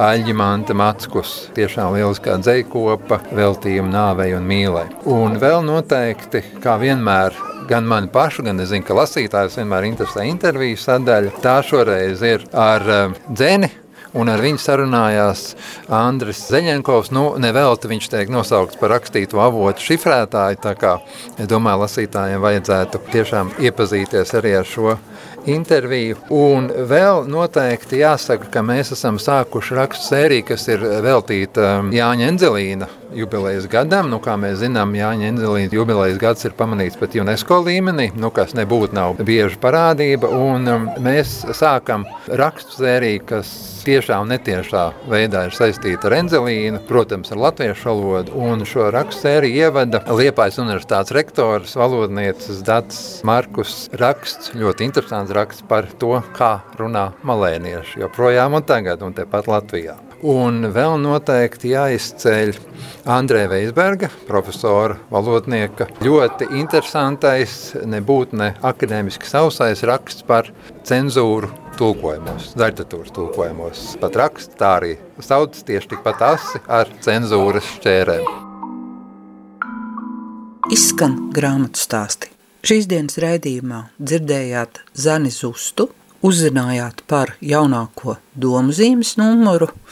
Aļģimanta 0.02 0.76
Mackus. 0.76 1.34
Tiešām 1.56 1.96
lieliskā 1.96 2.36
dzēkopa, 2.44 3.22
veltījuma 3.36 3.92
nāvei 3.92 4.32
un 4.36 4.46
mīlei. 4.48 4.86
Un 5.08 5.40
vēl 5.42 5.64
noteikti, 5.66 6.44
kā 6.62 6.78
vienmēr, 6.82 7.36
gan 7.72 7.86
mani 7.88 8.10
pašu, 8.12 8.44
gan 8.44 8.60
es 8.60 8.68
zinu, 8.72 8.84
ka 8.84 8.96
lasītājs 8.96 9.56
vienmēr 9.60 9.88
interesē 9.88 10.26
interviju 10.28 10.80
sadaļa. 10.80 11.38
Tā 11.44 11.60
šoreiz 11.64 12.20
ir 12.26 12.44
ar 12.52 12.84
um, 12.84 13.14
dzēni 13.32 13.70
un 14.18 14.28
ar 14.28 14.42
viņu 14.44 14.60
sarunājās 14.60 15.44
Andris 15.92 16.42
Zeņenkovs. 16.50 17.12
Nu, 17.16 17.24
nevelti 17.40 17.88
viņš 17.88 18.10
tiek 18.12 18.32
nosaukts 18.32 18.76
par 18.80 18.92
rakstīto 18.96 19.40
avotu 19.40 19.86
šifrētāju, 19.86 20.60
tā 20.60 20.74
kā 20.76 20.98
es 21.38 21.48
domāju, 21.48 21.84
lasītājiem 21.86 22.44
vajadzētu 22.44 23.00
tiešām 23.12 23.54
iepazīties 23.64 24.36
arī 24.36 24.56
ar 24.60 24.68
šo 24.68 24.96
interviju. 25.48 26.20
Un 26.36 26.68
vēl 26.92 27.24
noteikti 27.32 28.02
jāsaka, 28.02 28.52
ka 28.52 28.64
mēs 28.66 28.92
esam 28.98 29.20
sākuši 29.22 29.80
rakstu 29.80 30.12
sēriju, 30.12 30.50
kas 30.52 30.68
ir 30.68 30.84
veltīta 31.08 31.78
um, 31.78 31.94
Jāņa 31.96 32.34
Enzelīna 32.34 32.96
jubilejas 33.16 33.66
gadam. 33.70 34.10
Nu, 34.12 34.20
kā 34.22 34.36
mēs 34.40 34.60
zinām, 34.62 34.94
Jāņa 34.96 35.28
Enzelīna 35.32 35.76
jubilejas 35.76 36.20
gads 36.20 36.46
ir 36.48 36.56
pamanīts 36.58 36.98
pat 37.00 37.16
UNESCO 37.18 37.62
līmenī, 37.66 38.10
nu, 38.18 38.32
kas 38.34 38.56
nebūtu 38.58 38.96
nav 38.96 39.20
bieža 39.22 39.58
parādība. 39.62 40.30
Un 40.32 40.68
um, 40.70 40.88
mēs 41.02 41.40
sākam 41.56 42.06
rakstu 42.28 42.82
sēriju, 42.82 43.24
kas 43.28 43.52
tiešā 43.86 44.20
un 44.22 44.30
netiešā 44.32 44.84
veidā 45.10 45.46
ir 45.48 45.56
saistīta 45.56 46.08
ar 46.08 46.18
Enzelīnu, 46.20 46.82
protams, 46.88 47.32
ar 47.34 47.42
latviešu 47.46 47.90
valodu. 47.90 48.36
Un 48.38 48.66
šo 48.68 48.90
rakstu 48.94 49.26
sēriju 49.26 49.66
ievada 49.66 50.02
Liepājas 50.12 50.60
universitātes 50.62 51.14
rektors, 51.16 51.76
valodniecis 51.78 52.62
Dats 52.66 53.02
Markus 53.26 53.86
raksts, 53.98 54.54
ļoti 54.58 54.88
interesants 54.88 55.34
raksts 55.34 55.66
par 55.68 55.90
to, 55.98 56.18
kā 56.36 56.54
runā 56.78 57.10
malēnieši 57.26 58.04
joprojām 58.04 58.58
un 58.58 58.66
tagad, 58.66 59.02
un 59.02 59.16
tepat 59.16 59.50
Latvijā. 59.50 59.98
Un 60.22 60.68
vēl 60.70 61.00
noteikti 61.02 61.72
jāizceļ 61.72 62.52
Andrē 63.10 63.48
Veisberga, 63.50 64.06
profesora, 64.28 64.94
valodnieka. 65.10 65.88
Ļoti 65.98 66.46
interesantais, 66.60 67.72
nebūtu 67.82 68.38
ne 68.38 68.52
akadēmiski 68.62 69.26
sausais 69.26 69.82
raksts 69.82 70.22
par 70.28 70.52
cenzūru 70.86 71.50
tulkojumos, 71.74 72.52
daļtatūras 72.54 73.10
tulkojumos. 73.16 73.80
Pat 73.98 74.18
raksts 74.20 74.54
tā 74.60 74.68
arī 74.76 74.92
sauc 75.18 75.58
tieši 75.58 75.90
tikpat 75.96 76.22
asi 76.28 76.62
ar 76.70 76.92
cenzūras 77.02 77.66
šķērēm. 77.80 78.30
Izskan 80.70 81.16
grāmatu 81.34 81.82
stāsti. 81.82 82.30
Šīs 82.62 82.86
dienas 82.86 83.18
raidījumā 83.18 83.88
dzirdējāt 83.98 84.84
Zani 84.94 85.34
Zustu, 85.34 85.88
uzzinājāt 86.22 87.02
par 87.10 87.34
jaunāko 87.42 88.20
domu 88.38 88.70
zīmes 88.70 89.16
numuru– 89.18 89.72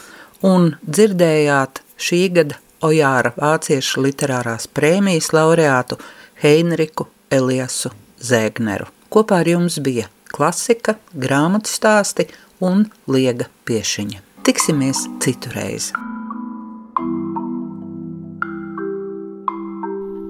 un 0.47 0.75
dzirdējāt 0.87 1.83
šī 2.01 2.21
gada 2.37 2.59
Ojāra 2.81 3.35
vāciešu 3.37 4.01
literārās 4.07 4.65
prēmijas 4.73 5.35
laureātu 5.37 5.99
Heinriku 6.41 7.11
Eliasu 7.29 7.91
Zēgneru. 8.25 8.87
Kopā 9.13 9.43
ar 9.43 9.51
jums 9.51 9.77
bija 9.85 10.07
klasika, 10.33 10.97
grāmatu 11.13 11.69
stāsti 11.69 12.29
un 12.65 12.87
liega 13.11 13.51
piešiņa. 13.69 14.23
Tiksimies 14.47 15.05
citurreiz! 15.21 15.91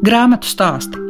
Grāmatu 0.00 0.48
stāsti 0.48 1.09